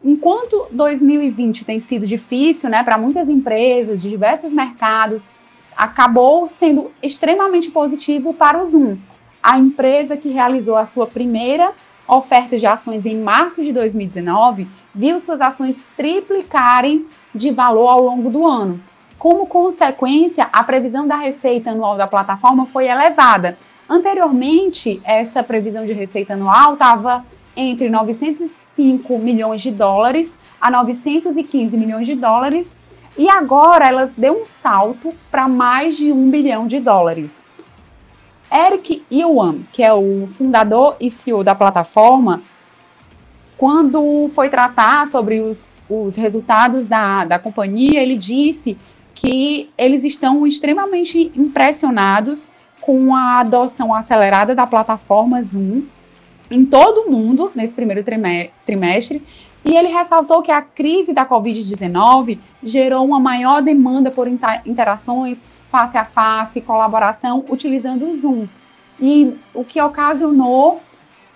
Enquanto 0.05 0.66
2020 0.70 1.64
tem 1.64 1.81
sido 1.81 2.07
difícil 2.07 2.68
né, 2.68 2.85
para 2.85 2.98
muitas 2.98 3.29
empresas 3.29 4.03
de 4.03 4.11
diversos 4.11 4.53
mercados, 4.53 5.31
acabou 5.76 6.46
sendo 6.46 6.90
extremamente 7.03 7.70
positivo 7.70 8.35
para 8.35 8.62
o 8.62 8.66
Zoom. 8.66 8.98
A 9.42 9.59
empresa 9.59 10.16
que 10.16 10.29
realizou 10.29 10.76
a 10.76 10.85
sua 10.85 11.07
primeira 11.07 11.72
oferta 12.07 12.59
de 12.59 12.66
ações 12.66 13.07
em 13.07 13.18
março 13.18 13.62
de 13.62 13.72
2019 13.72 14.68
viu 14.94 15.18
suas 15.20 15.40
ações 15.40 15.83
triplicarem 15.96 17.07
de 17.35 17.50
valor 17.50 17.88
ao 17.88 18.03
longo 18.03 18.29
do 18.29 18.46
ano, 18.46 18.81
como 19.20 19.46
consequência, 19.46 20.48
a 20.50 20.64
previsão 20.64 21.06
da 21.06 21.14
receita 21.14 21.72
anual 21.72 21.94
da 21.94 22.06
plataforma 22.06 22.64
foi 22.64 22.88
elevada. 22.88 23.59
Anteriormente, 23.87 24.98
essa 25.04 25.42
previsão 25.42 25.85
de 25.85 25.92
receita 25.92 26.33
anual 26.33 26.72
estava 26.72 27.22
entre 27.54 27.90
905 27.90 29.18
milhões 29.18 29.61
de 29.61 29.72
dólares 29.72 30.38
a 30.59 30.70
915 30.70 31.76
milhões 31.76 32.06
de 32.06 32.14
dólares 32.14 32.74
e 33.18 33.28
agora 33.28 33.88
ela 33.88 34.11
deu 34.16 34.40
um 34.40 34.46
salto 34.46 35.12
para 35.30 35.46
mais 35.46 35.98
de 35.98 36.11
um 36.11 36.30
bilhão 36.30 36.66
de 36.66 36.80
dólares. 36.80 37.44
Eric 38.50 39.04
Yuan, 39.12 39.59
que 39.70 39.83
é 39.83 39.92
o 39.92 40.28
fundador 40.28 40.96
e 40.98 41.11
CEO 41.11 41.44
da 41.44 41.54
plataforma, 41.54 42.40
quando 43.59 44.30
foi 44.30 44.48
tratar 44.48 45.06
sobre 45.09 45.42
os, 45.42 45.68
os 45.90 46.16
resultados 46.16 46.87
da, 46.87 47.26
da 47.26 47.38
companhia, 47.38 48.02
ele 48.02 48.16
disse 48.16 48.78
que 49.20 49.68
eles 49.76 50.02
estão 50.02 50.46
extremamente 50.46 51.30
impressionados 51.37 52.50
com 52.80 53.14
a 53.14 53.40
adoção 53.40 53.94
acelerada 53.94 54.54
da 54.54 54.66
plataforma 54.66 55.42
Zoom 55.42 55.83
em 56.50 56.64
todo 56.64 57.02
o 57.02 57.11
mundo 57.11 57.52
nesse 57.54 57.74
primeiro 57.74 58.02
trimestre. 58.64 59.22
E 59.62 59.76
ele 59.76 59.88
ressaltou 59.88 60.40
que 60.40 60.50
a 60.50 60.62
crise 60.62 61.12
da 61.12 61.26
Covid-19 61.26 62.38
gerou 62.62 63.04
uma 63.04 63.20
maior 63.20 63.61
demanda 63.61 64.11
por 64.11 64.26
interações 64.26 65.44
face 65.70 65.98
a 65.98 66.04
face, 66.06 66.62
colaboração, 66.62 67.44
utilizando 67.50 68.09
o 68.09 68.14
Zoom. 68.14 68.48
E 68.98 69.37
o 69.52 69.62
que 69.62 69.83
ocasionou 69.83 70.80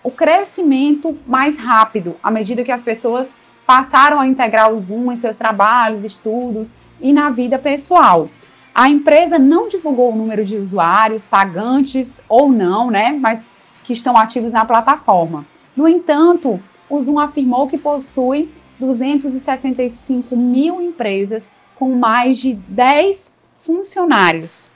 o 0.03 0.11
crescimento 0.11 1.19
mais 1.27 1.59
rápido, 1.59 2.17
à 2.23 2.31
medida 2.31 2.65
que 2.65 2.73
as 2.73 2.83
pessoas 2.83 3.37
passaram 3.67 4.19
a 4.19 4.27
integrar 4.27 4.73
o 4.73 4.79
Zoom 4.79 5.13
em 5.13 5.17
seus 5.17 5.37
trabalhos, 5.37 6.03
estudos 6.03 6.75
e 7.01 7.13
na 7.13 7.31
vida 7.31 7.59
pessoal. 7.59 8.29
A 8.75 8.89
empresa 8.89 9.39
não 9.39 9.69
divulgou 9.69 10.13
o 10.13 10.17
número 10.17 10.45
de 10.45 10.57
usuários, 10.57 11.27
pagantes 11.27 12.23
ou 12.29 12.51
não, 12.51 12.91
né, 12.91 13.13
mas 13.13 13.51
que 13.85 13.93
estão 13.93 14.17
ativos 14.17 14.53
na 14.53 14.65
plataforma. 14.65 15.47
No 15.77 15.87
entanto, 15.87 16.61
o 16.89 17.01
Zoom 17.01 17.19
afirmou 17.19 17.69
que 17.69 17.79
possui 17.79 18.51
265 18.79 20.37
mil 20.37 20.81
empresas 20.81 21.53
com 21.77 21.95
mais 21.95 22.39
de 22.39 22.55
10 22.55 23.33
funcionários, 23.57 24.73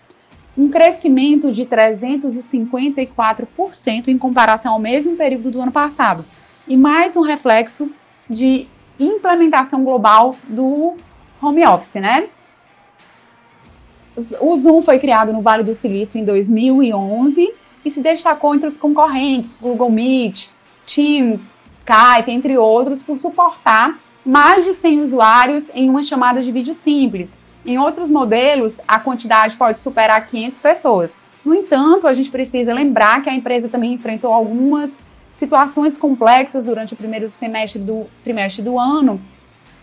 um 0.56 0.68
crescimento 0.68 1.50
de 1.52 1.66
354% 1.66 4.08
em 4.08 4.18
comparação 4.18 4.74
ao 4.74 4.78
mesmo 4.78 5.16
período 5.16 5.50
do 5.50 5.60
ano 5.60 5.72
passado, 5.72 6.24
e 6.66 6.74
mais 6.76 7.16
um 7.16 7.22
reflexo 7.22 7.90
de 8.28 8.68
implementação 8.98 9.84
global 9.84 10.34
do 10.48 10.96
home 11.40 11.64
office, 11.66 11.94
né? 11.94 12.28
O 14.40 14.56
Zoom 14.56 14.82
foi 14.82 14.98
criado 14.98 15.32
no 15.32 15.40
Vale 15.40 15.62
do 15.62 15.74
Silício 15.74 16.20
em 16.20 16.24
2011 16.24 17.54
e 17.84 17.90
se 17.90 18.00
destacou 18.00 18.54
entre 18.54 18.66
os 18.66 18.76
concorrentes, 18.76 19.56
Google 19.60 19.90
Meet, 19.90 20.48
Teams, 20.84 21.54
Skype, 21.72 22.30
entre 22.30 22.58
outros, 22.58 23.02
por 23.02 23.16
suportar 23.16 23.98
mais 24.24 24.64
de 24.64 24.74
100 24.74 25.00
usuários 25.00 25.70
em 25.72 25.88
uma 25.88 26.02
chamada 26.02 26.42
de 26.42 26.50
vídeo 26.50 26.74
simples. 26.74 27.38
Em 27.64 27.78
outros 27.78 28.10
modelos, 28.10 28.80
a 28.86 28.98
quantidade 28.98 29.56
pode 29.56 29.80
superar 29.80 30.26
500 30.26 30.60
pessoas. 30.60 31.18
No 31.44 31.54
entanto, 31.54 32.06
a 32.06 32.12
gente 32.12 32.30
precisa 32.30 32.74
lembrar 32.74 33.22
que 33.22 33.30
a 33.30 33.34
empresa 33.34 33.68
também 33.68 33.92
enfrentou 33.92 34.32
algumas 34.32 34.98
situações 35.32 35.96
complexas 35.96 36.64
durante 36.64 36.94
o 36.94 36.96
primeiro 36.96 37.30
semestre 37.30 37.80
do 37.80 38.06
trimestre 38.24 38.62
do 38.62 38.78
ano 38.78 39.20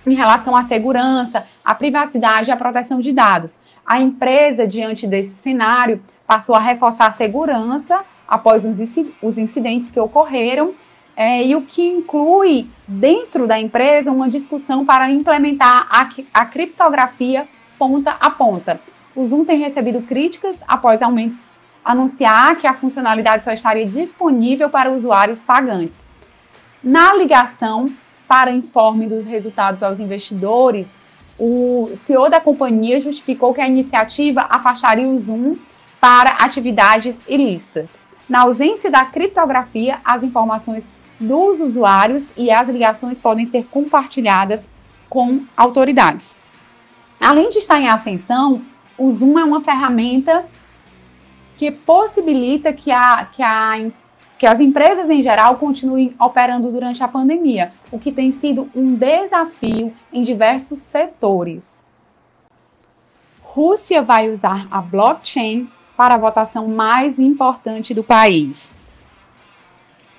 em 0.05 0.13
relação 0.13 0.55
à 0.55 0.63
segurança, 0.63 1.45
à 1.63 1.73
privacidade 1.73 2.49
e 2.49 2.51
à 2.51 2.57
proteção 2.57 2.99
de 2.99 3.11
dados. 3.11 3.59
A 3.85 3.99
empresa, 3.99 4.67
diante 4.67 5.07
desse 5.07 5.35
cenário, 5.35 6.01
passou 6.27 6.55
a 6.55 6.59
reforçar 6.59 7.07
a 7.07 7.11
segurança 7.11 8.01
após 8.27 8.65
os 8.65 9.37
incidentes 9.37 9.91
que 9.91 9.99
ocorreram, 9.99 10.73
é, 11.15 11.45
e 11.45 11.55
o 11.55 11.61
que 11.61 11.81
inclui 11.81 12.67
dentro 12.87 13.47
da 13.47 13.57
empresa 13.57 14.11
uma 14.11 14.29
discussão 14.29 14.85
para 14.85 15.09
implementar 15.09 15.87
a, 15.89 16.09
a 16.33 16.45
criptografia 16.45 17.47
ponta 17.79 18.17
a 18.19 18.29
ponta. 18.29 18.81
O 19.15 19.25
Zoom 19.25 19.45
tem 19.45 19.57
recebido 19.57 20.01
críticas 20.01 20.61
após 20.67 20.99
anunciar 21.83 22.57
que 22.57 22.67
a 22.67 22.73
funcionalidade 22.73 23.45
só 23.45 23.51
estaria 23.53 23.85
disponível 23.85 24.69
para 24.69 24.91
usuários 24.91 25.41
pagantes. 25.41 26.05
Na 26.83 27.13
ligação 27.13 27.89
para 28.27 28.51
informe 28.51 29.07
dos 29.07 29.25
resultados 29.25 29.83
aos 29.83 29.99
investidores, 29.99 31.01
o 31.37 31.91
CEO 31.95 32.29
da 32.29 32.39
companhia 32.39 32.99
justificou 32.99 33.53
que 33.53 33.61
a 33.61 33.67
iniciativa 33.67 34.45
afastaria 34.49 35.07
o 35.07 35.19
Zoom 35.19 35.55
para 35.99 36.31
atividades 36.31 37.23
ilícitas. 37.27 37.99
Na 38.27 38.41
ausência 38.41 38.89
da 38.89 39.05
criptografia, 39.05 39.99
as 40.03 40.23
informações 40.23 40.91
dos 41.19 41.59
usuários 41.59 42.33
e 42.35 42.49
as 42.49 42.67
ligações 42.67 43.19
podem 43.19 43.45
ser 43.45 43.65
compartilhadas 43.65 44.69
com 45.09 45.43
autoridades. 45.55 46.35
Além 47.19 47.49
de 47.49 47.59
estar 47.59 47.79
em 47.79 47.89
ascensão, 47.89 48.61
o 48.97 49.11
Zoom 49.11 49.37
é 49.39 49.43
uma 49.43 49.61
ferramenta 49.61 50.45
que 51.57 51.71
possibilita 51.71 52.73
que, 52.73 52.91
a, 52.91 53.25
que, 53.25 53.41
a, 53.41 53.77
que 54.37 54.45
as 54.45 54.59
empresas 54.59 55.09
em 55.09 55.21
geral 55.21 55.57
continuem 55.57 56.13
operando 56.19 56.71
durante 56.71 57.03
a 57.03 57.07
pandemia, 57.07 57.71
o 57.91 57.97
que 57.97 58.11
tem 58.11 58.31
sido 58.31 58.69
um 58.75 58.95
desafio 58.95 59.93
em 60.11 60.23
diversos 60.23 60.79
setores. 60.79 61.85
Rússia 63.41 64.01
vai 64.01 64.29
usar 64.29 64.67
a 64.69 64.81
blockchain 64.81 65.69
para 65.95 66.15
a 66.15 66.17
votação 66.17 66.67
mais 66.67 67.17
importante 67.17 67.93
do 67.93 68.03
país. 68.03 68.71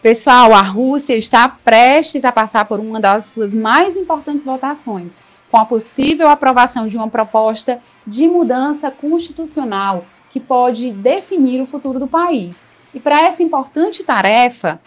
Pessoal, 0.01 0.55
a 0.55 0.63
Rússia 0.63 1.15
está 1.15 1.49
prestes 1.49 2.25
a 2.25 2.33
passar 2.33 2.65
por 2.65 2.81
uma 2.81 3.01
das 3.01 3.27
suas 3.27 3.53
mais 3.53 3.97
importantes 3.97 4.45
votações, 4.45 5.21
com 5.51 5.59
a 5.59 5.67
possível 5.67 6.29
aprovação 6.29 6.87
de 6.87 6.97
uma 6.97 7.09
proposta 7.09 7.81
de 8.07 8.27
mudança 8.29 8.91
constitucional 8.91 10.07
que 10.31 10.41
pode 10.41 10.93
definir 10.93 11.61
o 11.61 11.67
futuro 11.67 11.99
do 11.99 12.07
país. 12.07 12.69
E 12.97 12.99
para 12.99 13.21
essa 13.27 13.43
importante 13.43 14.03
tarefa, 14.03 14.81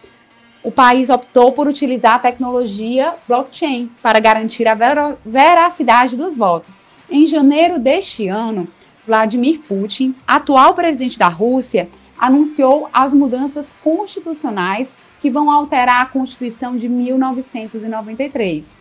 o 0.64 0.72
país 0.72 1.12
optou 1.12 1.52
por 1.52 1.68
utilizar 1.68 2.16
a 2.16 2.20
tecnologia 2.20 3.14
blockchain 3.28 3.92
para 4.02 4.20
garantir 4.20 4.68
a 4.68 4.76
veracidade 5.24 6.18
dos 6.18 6.36
votos. 6.36 6.82
Em 7.08 7.28
janeiro 7.28 7.78
deste 7.78 8.28
ano, 8.28 8.68
Vladimir 9.06 9.60
Putin, 9.60 10.16
atual 10.26 10.74
presidente 10.74 11.20
da 11.20 11.28
Rússia, 11.28 11.88
anunciou 12.18 12.90
as 12.92 13.14
mudanças 13.14 13.76
constitucionais 13.84 14.98
que 15.22 15.30
vão 15.30 15.52
alterar 15.52 16.02
a 16.02 16.08
Constituição 16.08 16.76
de 16.76 16.90
1993. 16.90 18.76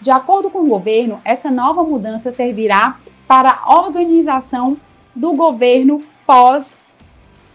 De 0.00 0.12
acordo 0.12 0.50
com 0.50 0.60
o 0.60 0.68
governo, 0.68 1.20
essa 1.24 1.50
nova 1.50 1.82
mudança 1.82 2.32
servirá 2.32 2.96
para 3.26 3.58
a 3.60 3.80
organização 3.80 4.76
do 5.16 5.32
governo 5.32 6.00
pós 6.24 6.76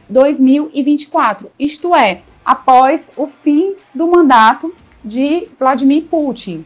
2024, 0.09 1.51
isto 1.57 1.95
é, 1.95 2.21
após 2.45 3.11
o 3.15 3.27
fim 3.27 3.75
do 3.93 4.07
mandato 4.07 4.73
de 5.03 5.47
Vladimir 5.59 6.03
Putin, 6.03 6.65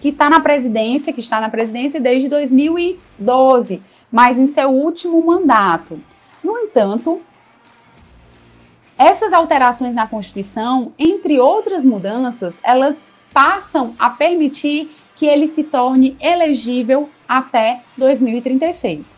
que 0.00 0.08
está 0.08 0.28
na 0.28 0.40
presidência, 0.40 1.12
que 1.12 1.20
está 1.20 1.40
na 1.40 1.48
presidência 1.48 2.00
desde 2.00 2.28
2012 2.28 3.82
mas 4.10 4.38
em 4.38 4.46
seu 4.46 4.70
último 4.70 5.24
mandato. 5.24 6.00
No 6.42 6.56
entanto, 6.58 7.20
essas 8.96 9.32
alterações 9.32 9.94
na 9.94 10.06
Constituição, 10.06 10.92
entre 10.98 11.38
outras 11.38 11.84
mudanças, 11.84 12.58
elas 12.62 13.12
passam 13.32 13.94
a 13.98 14.08
permitir 14.08 14.90
que 15.16 15.26
ele 15.26 15.48
se 15.48 15.64
torne 15.64 16.16
elegível 16.20 17.10
até 17.28 17.82
2036. 17.96 19.16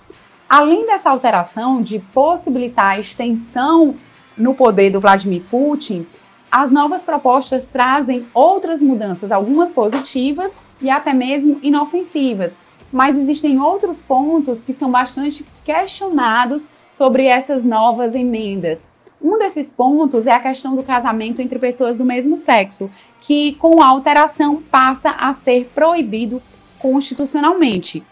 Além 0.48 0.86
dessa 0.86 1.10
alteração 1.10 1.82
de 1.82 1.98
possibilitar 1.98 2.92
a 2.92 2.98
extensão 2.98 3.94
no 4.34 4.54
poder 4.54 4.88
do 4.88 4.98
Vladimir 4.98 5.42
Putin, 5.50 6.06
as 6.50 6.70
novas 6.70 7.04
propostas 7.04 7.68
trazem 7.68 8.26
outras 8.32 8.80
mudanças, 8.80 9.30
algumas 9.30 9.72
positivas 9.72 10.58
e 10.80 10.88
até 10.88 11.12
mesmo 11.12 11.58
inofensivas, 11.62 12.56
mas 12.90 13.18
existem 13.18 13.60
outros 13.60 14.00
pontos 14.00 14.62
que 14.62 14.72
são 14.72 14.90
bastante 14.90 15.44
questionados 15.66 16.70
sobre 16.90 17.26
essas 17.26 17.62
novas 17.62 18.14
emendas. 18.14 18.88
Um 19.20 19.36
desses 19.36 19.70
pontos 19.70 20.26
é 20.26 20.32
a 20.32 20.40
questão 20.40 20.74
do 20.74 20.82
casamento 20.82 21.42
entre 21.42 21.58
pessoas 21.58 21.98
do 21.98 22.06
mesmo 22.06 22.38
sexo, 22.38 22.90
que 23.20 23.52
com 23.56 23.82
a 23.82 23.86
alteração 23.86 24.62
passa 24.70 25.10
a 25.10 25.34
ser 25.34 25.70
proibido 25.74 26.40
constitucionalmente. 26.78 28.02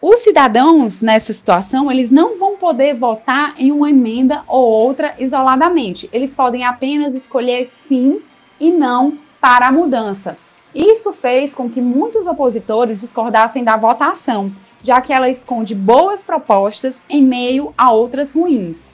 Os 0.00 0.20
cidadãos 0.20 1.02
nessa 1.02 1.32
situação, 1.32 1.90
eles 1.90 2.08
não 2.12 2.38
vão 2.38 2.56
poder 2.56 2.94
votar 2.94 3.54
em 3.58 3.72
uma 3.72 3.90
emenda 3.90 4.44
ou 4.46 4.64
outra 4.64 5.16
isoladamente. 5.18 6.08
Eles 6.12 6.32
podem 6.32 6.64
apenas 6.64 7.16
escolher 7.16 7.68
sim 7.88 8.20
e 8.60 8.70
não 8.70 9.18
para 9.40 9.66
a 9.66 9.72
mudança. 9.72 10.38
Isso 10.72 11.12
fez 11.12 11.52
com 11.52 11.68
que 11.68 11.80
muitos 11.80 12.28
opositores 12.28 13.00
discordassem 13.00 13.64
da 13.64 13.76
votação, 13.76 14.52
já 14.84 15.00
que 15.00 15.12
ela 15.12 15.28
esconde 15.28 15.74
boas 15.74 16.24
propostas 16.24 17.02
em 17.10 17.20
meio 17.20 17.74
a 17.76 17.90
outras 17.90 18.30
ruins. 18.30 18.88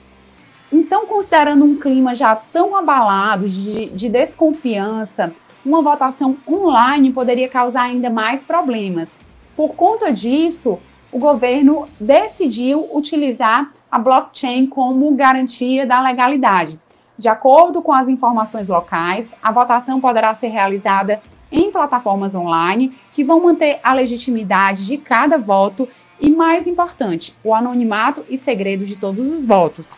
Então, 0.71 1.05
considerando 1.05 1.65
um 1.65 1.75
clima 1.75 2.15
já 2.15 2.35
tão 2.35 2.75
abalado 2.75 3.47
de, 3.47 3.89
de 3.89 4.09
desconfiança, 4.09 5.31
uma 5.63 5.83
votação 5.83 6.35
online 6.49 7.13
poderia 7.13 7.47
causar 7.47 7.83
ainda 7.83 8.09
mais 8.09 8.43
problemas. 8.43 9.19
Por 9.55 9.75
conta 9.75 10.11
disso, 10.11 10.79
o 11.15 11.17
governo 11.17 11.87
decidiu 11.97 12.89
utilizar 12.93 13.71
a 13.89 13.97
blockchain 13.97 14.67
como 14.67 15.15
garantia 15.15 15.85
da 15.85 16.01
legalidade. 16.01 16.77
De 17.17 17.29
acordo 17.29 17.81
com 17.81 17.93
as 17.93 18.09
informações 18.09 18.67
locais, 18.67 19.25
a 19.41 19.49
votação 19.49 20.01
poderá 20.01 20.35
ser 20.35 20.49
realizada 20.49 21.21
em 21.49 21.71
plataformas 21.71 22.35
online 22.35 22.97
que 23.13 23.23
vão 23.23 23.41
manter 23.41 23.79
a 23.81 23.93
legitimidade 23.93 24.85
de 24.85 24.97
cada 24.97 25.37
voto 25.37 25.87
e, 26.19 26.29
mais 26.29 26.67
importante, 26.67 27.33
o 27.45 27.55
anonimato 27.55 28.25
e 28.27 28.37
segredo 28.37 28.83
de 28.83 28.97
todos 28.97 29.31
os 29.31 29.45
votos. 29.45 29.97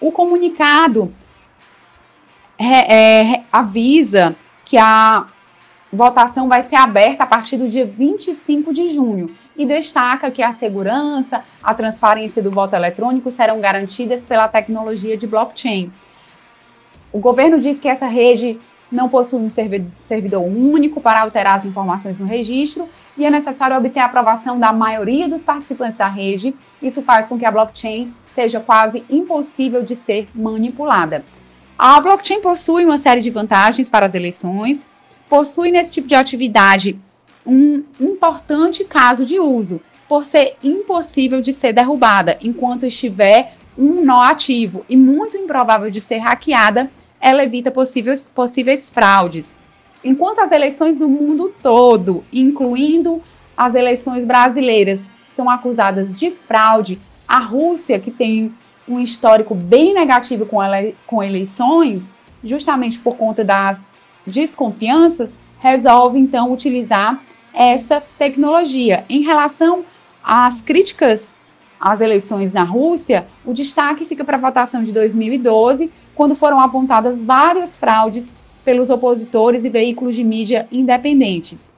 O 0.00 0.10
comunicado 0.10 1.14
é, 2.58 3.34
é, 3.36 3.44
avisa 3.52 4.34
que 4.64 4.76
a 4.76 5.28
votação 5.92 6.48
vai 6.48 6.64
ser 6.64 6.74
aberta 6.74 7.22
a 7.22 7.26
partir 7.26 7.56
do 7.56 7.68
dia 7.68 7.86
25 7.86 8.74
de 8.74 8.88
junho 8.88 9.32
e 9.58 9.66
destaca 9.66 10.30
que 10.30 10.40
a 10.40 10.52
segurança, 10.52 11.42
a 11.60 11.74
transparência 11.74 12.40
do 12.40 12.50
voto 12.50 12.76
eletrônico 12.76 13.28
serão 13.28 13.60
garantidas 13.60 14.24
pela 14.24 14.46
tecnologia 14.46 15.16
de 15.16 15.26
blockchain. 15.26 15.92
O 17.12 17.18
governo 17.18 17.58
diz 17.58 17.80
que 17.80 17.88
essa 17.88 18.06
rede 18.06 18.58
não 18.90 19.08
possui 19.08 19.40
um 19.40 19.50
servidor 19.50 20.42
único 20.42 21.00
para 21.00 21.22
alterar 21.22 21.58
as 21.58 21.64
informações 21.64 22.20
no 22.20 22.26
registro 22.26 22.88
e 23.16 23.26
é 23.26 23.30
necessário 23.30 23.76
obter 23.76 23.98
a 23.98 24.04
aprovação 24.04 24.58
da 24.58 24.72
maioria 24.72 25.28
dos 25.28 25.42
participantes 25.42 25.98
da 25.98 26.06
rede. 26.06 26.54
Isso 26.80 27.02
faz 27.02 27.26
com 27.26 27.36
que 27.36 27.44
a 27.44 27.50
blockchain 27.50 28.14
seja 28.34 28.60
quase 28.60 29.04
impossível 29.10 29.82
de 29.82 29.96
ser 29.96 30.28
manipulada. 30.32 31.24
A 31.76 32.00
blockchain 32.00 32.40
possui 32.40 32.84
uma 32.84 32.96
série 32.96 33.20
de 33.20 33.30
vantagens 33.30 33.90
para 33.90 34.06
as 34.06 34.14
eleições, 34.14 34.86
possui 35.28 35.72
nesse 35.72 35.92
tipo 35.92 36.06
de 36.06 36.14
atividade 36.14 36.98
um 37.48 37.82
importante 37.98 38.84
caso 38.84 39.24
de 39.24 39.40
uso, 39.40 39.80
por 40.06 40.24
ser 40.24 40.56
impossível 40.62 41.40
de 41.40 41.52
ser 41.52 41.72
derrubada 41.72 42.38
enquanto 42.42 42.86
estiver 42.86 43.54
um 43.76 44.04
nó 44.04 44.22
ativo 44.22 44.84
e 44.88 44.96
muito 44.96 45.36
improvável 45.36 45.90
de 45.90 46.00
ser 46.00 46.18
hackeada, 46.18 46.90
ela 47.20 47.42
evita 47.42 47.70
possíveis, 47.70 48.30
possíveis 48.34 48.90
fraudes. 48.90 49.56
Enquanto 50.04 50.40
as 50.40 50.52
eleições 50.52 50.96
do 50.96 51.08
mundo 51.08 51.54
todo, 51.62 52.24
incluindo 52.32 53.22
as 53.56 53.74
eleições 53.74 54.24
brasileiras, 54.24 55.00
são 55.32 55.48
acusadas 55.48 56.18
de 56.18 56.30
fraude, 56.30 56.98
a 57.26 57.38
Rússia, 57.38 57.98
que 57.98 58.10
tem 58.10 58.52
um 58.88 59.00
histórico 59.00 59.54
bem 59.54 59.94
negativo 59.94 60.46
com, 60.46 60.62
ele, 60.62 60.96
com 61.06 61.22
eleições, 61.22 62.12
justamente 62.42 62.98
por 62.98 63.16
conta 63.16 63.44
das 63.44 64.00
desconfianças, 64.26 65.36
resolve 65.58 66.18
então 66.18 66.52
utilizar 66.52 67.20
essa 67.58 68.00
tecnologia. 68.16 69.04
Em 69.08 69.22
relação 69.22 69.84
às 70.22 70.62
críticas 70.62 71.34
às 71.80 72.00
eleições 72.00 72.52
na 72.52 72.62
Rússia, 72.62 73.26
o 73.44 73.52
destaque 73.52 74.04
fica 74.04 74.24
para 74.24 74.36
a 74.36 74.40
votação 74.40 74.82
de 74.82 74.92
2012, 74.92 75.90
quando 76.14 76.36
foram 76.36 76.60
apontadas 76.60 77.24
várias 77.24 77.76
fraudes 77.76 78.32
pelos 78.64 78.90
opositores 78.90 79.64
e 79.64 79.68
veículos 79.68 80.14
de 80.14 80.22
mídia 80.22 80.68
independentes. 80.70 81.74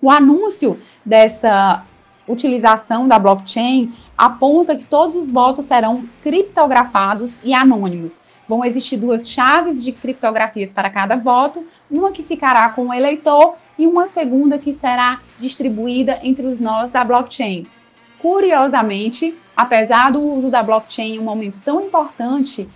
O 0.00 0.10
anúncio 0.10 0.78
dessa 1.04 1.84
utilização 2.28 3.06
da 3.08 3.18
blockchain 3.18 3.92
aponta 4.16 4.76
que 4.76 4.84
todos 4.84 5.16
os 5.16 5.30
votos 5.30 5.64
serão 5.64 6.04
criptografados 6.22 7.38
e 7.42 7.54
anônimos. 7.54 8.20
Vão 8.48 8.64
existir 8.64 8.96
duas 8.96 9.28
chaves 9.28 9.82
de 9.82 9.92
criptografias 9.92 10.72
para 10.72 10.90
cada 10.90 11.16
voto, 11.16 11.64
uma 11.90 12.12
que 12.12 12.22
ficará 12.22 12.68
com 12.70 12.88
o 12.88 12.94
eleitor 12.94 13.54
e 13.78 13.86
uma 13.86 14.08
segunda 14.08 14.58
que 14.58 14.72
será 14.72 15.20
distribuída 15.38 16.18
entre 16.22 16.46
os 16.46 16.60
nós 16.60 16.90
da 16.90 17.04
blockchain. 17.04 17.66
Curiosamente, 18.18 19.36
apesar 19.56 20.10
do 20.10 20.20
uso 20.20 20.50
da 20.50 20.62
blockchain 20.62 21.14
em 21.14 21.18
um 21.18 21.24
momento 21.24 21.60
tão 21.64 21.80
importante, 21.80 22.68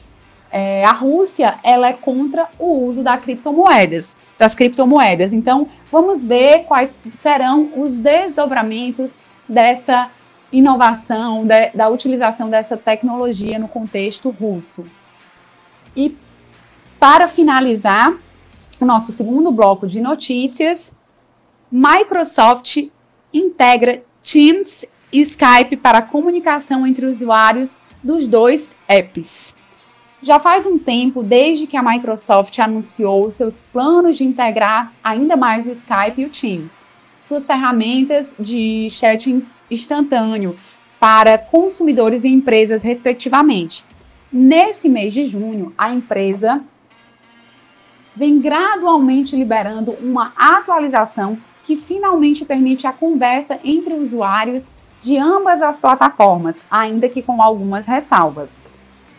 é, 0.52 0.84
a 0.84 0.92
Rússia 0.92 1.58
ela 1.62 1.88
é 1.88 1.92
contra 1.92 2.48
o 2.58 2.84
uso 2.84 3.02
da 3.02 3.16
criptomoedas, 3.16 4.16
das 4.38 4.54
criptomoedas. 4.54 5.32
Então, 5.32 5.68
vamos 5.90 6.24
ver 6.24 6.64
quais 6.64 6.88
serão 7.14 7.70
os 7.76 7.94
desdobramentos 7.94 9.16
dessa 9.48 10.10
inovação, 10.52 11.46
de, 11.46 11.70
da 11.70 11.88
utilização 11.88 12.50
dessa 12.50 12.76
tecnologia 12.76 13.58
no 13.58 13.68
contexto 13.68 14.30
russo. 14.30 14.84
E 15.96 16.16
para 16.98 17.28
finalizar 17.28 18.14
o 18.80 18.86
nosso 18.86 19.12
segundo 19.12 19.52
bloco 19.52 19.86
de 19.86 20.00
notícias, 20.00 20.94
Microsoft 21.70 22.88
integra 23.32 24.02
Teams 24.22 24.86
e 25.12 25.20
Skype 25.20 25.76
para 25.76 26.02
comunicação 26.02 26.86
entre 26.86 27.06
usuários 27.06 27.80
dos 28.02 28.26
dois 28.26 28.74
apps. 28.88 29.54
Já 30.22 30.38
faz 30.40 30.66
um 30.66 30.78
tempo 30.78 31.22
desde 31.22 31.66
que 31.66 31.76
a 31.76 31.82
Microsoft 31.82 32.58
anunciou 32.58 33.30
seus 33.30 33.60
planos 33.72 34.16
de 34.16 34.24
integrar 34.24 34.92
ainda 35.04 35.36
mais 35.36 35.66
o 35.66 35.72
Skype 35.72 36.22
e 36.22 36.24
o 36.26 36.30
Teams, 36.30 36.86
suas 37.22 37.46
ferramentas 37.46 38.36
de 38.38 38.88
chat 38.90 39.44
instantâneo 39.70 40.56
para 40.98 41.38
consumidores 41.38 42.24
e 42.24 42.28
empresas, 42.28 42.82
respectivamente. 42.82 43.84
Nesse 44.32 44.88
mês 44.88 45.14
de 45.14 45.24
junho, 45.24 45.72
a 45.76 45.92
empresa 45.92 46.62
vem 48.14 48.40
gradualmente 48.40 49.36
liberando 49.36 49.92
uma 50.00 50.32
atualização 50.36 51.38
que 51.64 51.76
finalmente 51.76 52.44
permite 52.44 52.86
a 52.86 52.92
conversa 52.92 53.58
entre 53.62 53.94
usuários 53.94 54.70
de 55.02 55.16
ambas 55.16 55.62
as 55.62 55.78
plataformas, 55.78 56.60
ainda 56.70 57.08
que 57.08 57.22
com 57.22 57.42
algumas 57.42 57.86
ressalvas. 57.86 58.60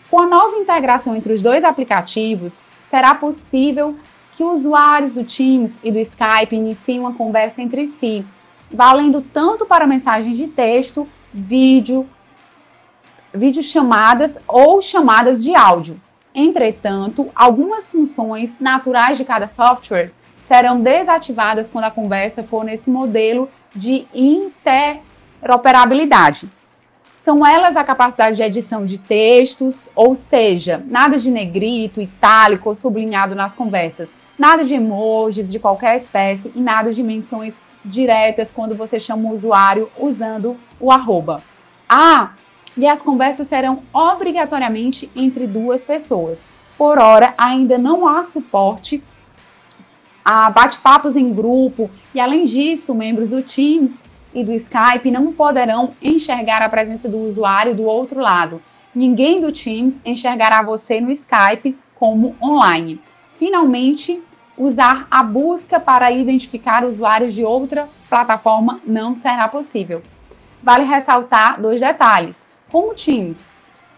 Com 0.09 0.19
a 0.19 0.27
nova 0.27 0.57
integração 0.57 1.15
entre 1.15 1.33
os 1.33 1.41
dois 1.41 1.63
aplicativos, 1.63 2.61
será 2.83 3.15
possível 3.15 3.95
que 4.33 4.43
usuários 4.43 5.13
do 5.13 5.23
Teams 5.23 5.79
e 5.83 5.91
do 5.91 5.99
Skype 5.99 6.55
iniciem 6.55 6.99
uma 6.99 7.13
conversa 7.13 7.61
entre 7.61 7.87
si, 7.87 8.25
valendo 8.69 9.21
tanto 9.21 9.65
para 9.65 9.87
mensagens 9.87 10.37
de 10.37 10.47
texto, 10.47 11.07
vídeo, 11.33 12.07
videochamadas 13.33 14.39
ou 14.47 14.81
chamadas 14.81 15.43
de 15.43 15.55
áudio. 15.55 15.99
Entretanto, 16.33 17.29
algumas 17.35 17.89
funções 17.89 18.57
naturais 18.59 19.17
de 19.17 19.25
cada 19.25 19.47
software 19.47 20.11
serão 20.39 20.79
desativadas 20.81 21.69
quando 21.69 21.83
a 21.85 21.91
conversa 21.91 22.43
for 22.43 22.63
nesse 22.63 22.89
modelo 22.89 23.49
de 23.75 24.07
interoperabilidade. 24.13 26.49
São 27.17 27.45
elas 27.45 27.75
a 27.75 27.83
capacidade 27.83 28.37
de 28.37 28.43
edição 28.43 28.85
de 28.85 28.97
textos, 28.97 29.91
ou 29.93 30.15
seja, 30.15 30.81
nada 30.87 31.19
de 31.19 31.29
negrito, 31.29 31.99
itálico 32.01 32.69
ou 32.69 32.75
sublinhado 32.75 33.35
nas 33.35 33.53
conversas, 33.53 34.11
nada 34.39 34.63
de 34.63 34.73
emojis 34.73 35.51
de 35.51 35.59
qualquer 35.59 35.97
espécie 35.97 36.51
e 36.55 36.59
nada 36.59 36.91
de 36.91 37.03
menções 37.03 37.53
diretas 37.85 38.51
quando 38.51 38.75
você 38.75 38.99
chama 38.99 39.29
o 39.29 39.33
usuário 39.33 39.91
usando 39.99 40.57
o 40.79 40.91
arroba. 40.91 41.43
Ah, 41.87 42.31
e 42.77 42.87
as 42.87 43.01
conversas 43.01 43.47
serão 43.47 43.83
obrigatoriamente 43.93 45.09
entre 45.15 45.45
duas 45.45 45.83
pessoas. 45.83 46.47
Por 46.77 46.97
hora, 46.97 47.33
ainda 47.37 47.77
não 47.77 48.07
há 48.07 48.23
suporte 48.23 49.03
a 50.23 50.49
bate-papos 50.49 51.15
em 51.15 51.33
grupo 51.33 51.89
e, 52.13 52.19
além 52.19 52.45
disso, 52.45 52.93
membros 52.93 53.29
do 53.29 53.41
Teams 53.41 54.03
e 54.33 54.43
do 54.43 54.53
Skype 54.53 55.11
não 55.11 55.33
poderão 55.33 55.93
enxergar 56.01 56.61
a 56.61 56.69
presença 56.69 57.09
do 57.09 57.17
usuário 57.17 57.75
do 57.75 57.83
outro 57.83 58.19
lado. 58.19 58.61
Ninguém 58.93 59.41
do 59.41 59.51
Teams 59.51 60.01
enxergará 60.05 60.61
você 60.61 61.01
no 61.01 61.11
Skype 61.11 61.77
como 61.95 62.35
online. 62.41 63.01
Finalmente, 63.35 64.21
usar 64.57 65.07
a 65.09 65.23
busca 65.23 65.79
para 65.79 66.11
identificar 66.11 66.85
usuários 66.85 67.33
de 67.33 67.43
outra 67.43 67.89
plataforma 68.09 68.79
não 68.85 69.15
será 69.15 69.47
possível. 69.47 70.01
Vale 70.61 70.83
ressaltar 70.83 71.59
dois 71.59 71.81
detalhes. 71.81 72.45
Com 72.71 72.93
Teams, 72.93 73.49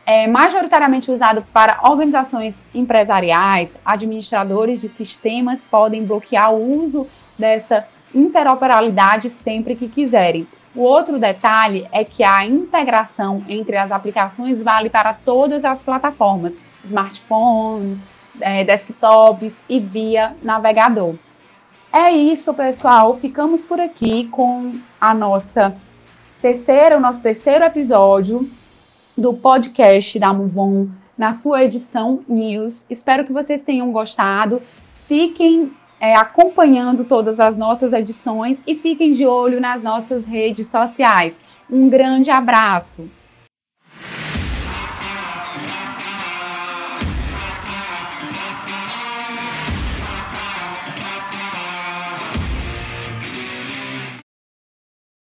é 0.03 0.27
majoritariamente 0.27 1.11
usado 1.11 1.45
para 1.53 1.79
organizações 1.83 2.65
empresariais, 2.73 3.77
administradores 3.85 4.81
de 4.81 4.89
sistemas 4.89 5.63
podem 5.63 6.03
bloquear 6.03 6.51
o 6.51 6.81
uso 6.81 7.07
dessa 7.37 7.87
interoperabilidade 8.13 9.29
sempre 9.29 9.75
que 9.75 9.87
quiserem. 9.87 10.47
O 10.75 10.81
outro 10.81 11.19
detalhe 11.19 11.87
é 11.91 12.03
que 12.03 12.23
a 12.23 12.45
integração 12.45 13.45
entre 13.47 13.77
as 13.77 13.91
aplicações 13.91 14.61
vale 14.63 14.89
para 14.89 15.13
todas 15.13 15.63
as 15.63 15.83
plataformas, 15.83 16.59
smartphones, 16.83 18.07
é, 18.41 18.63
desktops 18.63 19.61
e 19.69 19.79
via 19.79 20.35
navegador. 20.41 21.13
É 21.91 22.09
isso, 22.11 22.51
pessoal. 22.55 23.15
Ficamos 23.17 23.65
por 23.65 23.79
aqui 23.79 24.27
com 24.29 24.73
a 24.99 25.13
nossa 25.13 25.75
terceira, 26.41 26.97
o 26.97 26.99
nosso 26.99 27.21
terceiro 27.21 27.63
episódio 27.63 28.49
do 29.17 29.33
podcast 29.33 30.19
da 30.19 30.33
Muvon 30.33 30.87
na 31.17 31.33
sua 31.33 31.63
edição 31.63 32.23
News. 32.27 32.85
Espero 32.89 33.25
que 33.25 33.33
vocês 33.33 33.63
tenham 33.63 33.91
gostado. 33.91 34.61
Fiquem 34.93 35.71
é, 35.99 36.15
acompanhando 36.15 37.05
todas 37.05 37.39
as 37.39 37.57
nossas 37.57 37.93
edições 37.93 38.61
e 38.67 38.75
fiquem 38.75 39.13
de 39.13 39.25
olho 39.25 39.61
nas 39.61 39.83
nossas 39.83 40.25
redes 40.25 40.67
sociais. 40.67 41.41
Um 41.69 41.89
grande 41.89 42.29
abraço! 42.29 43.09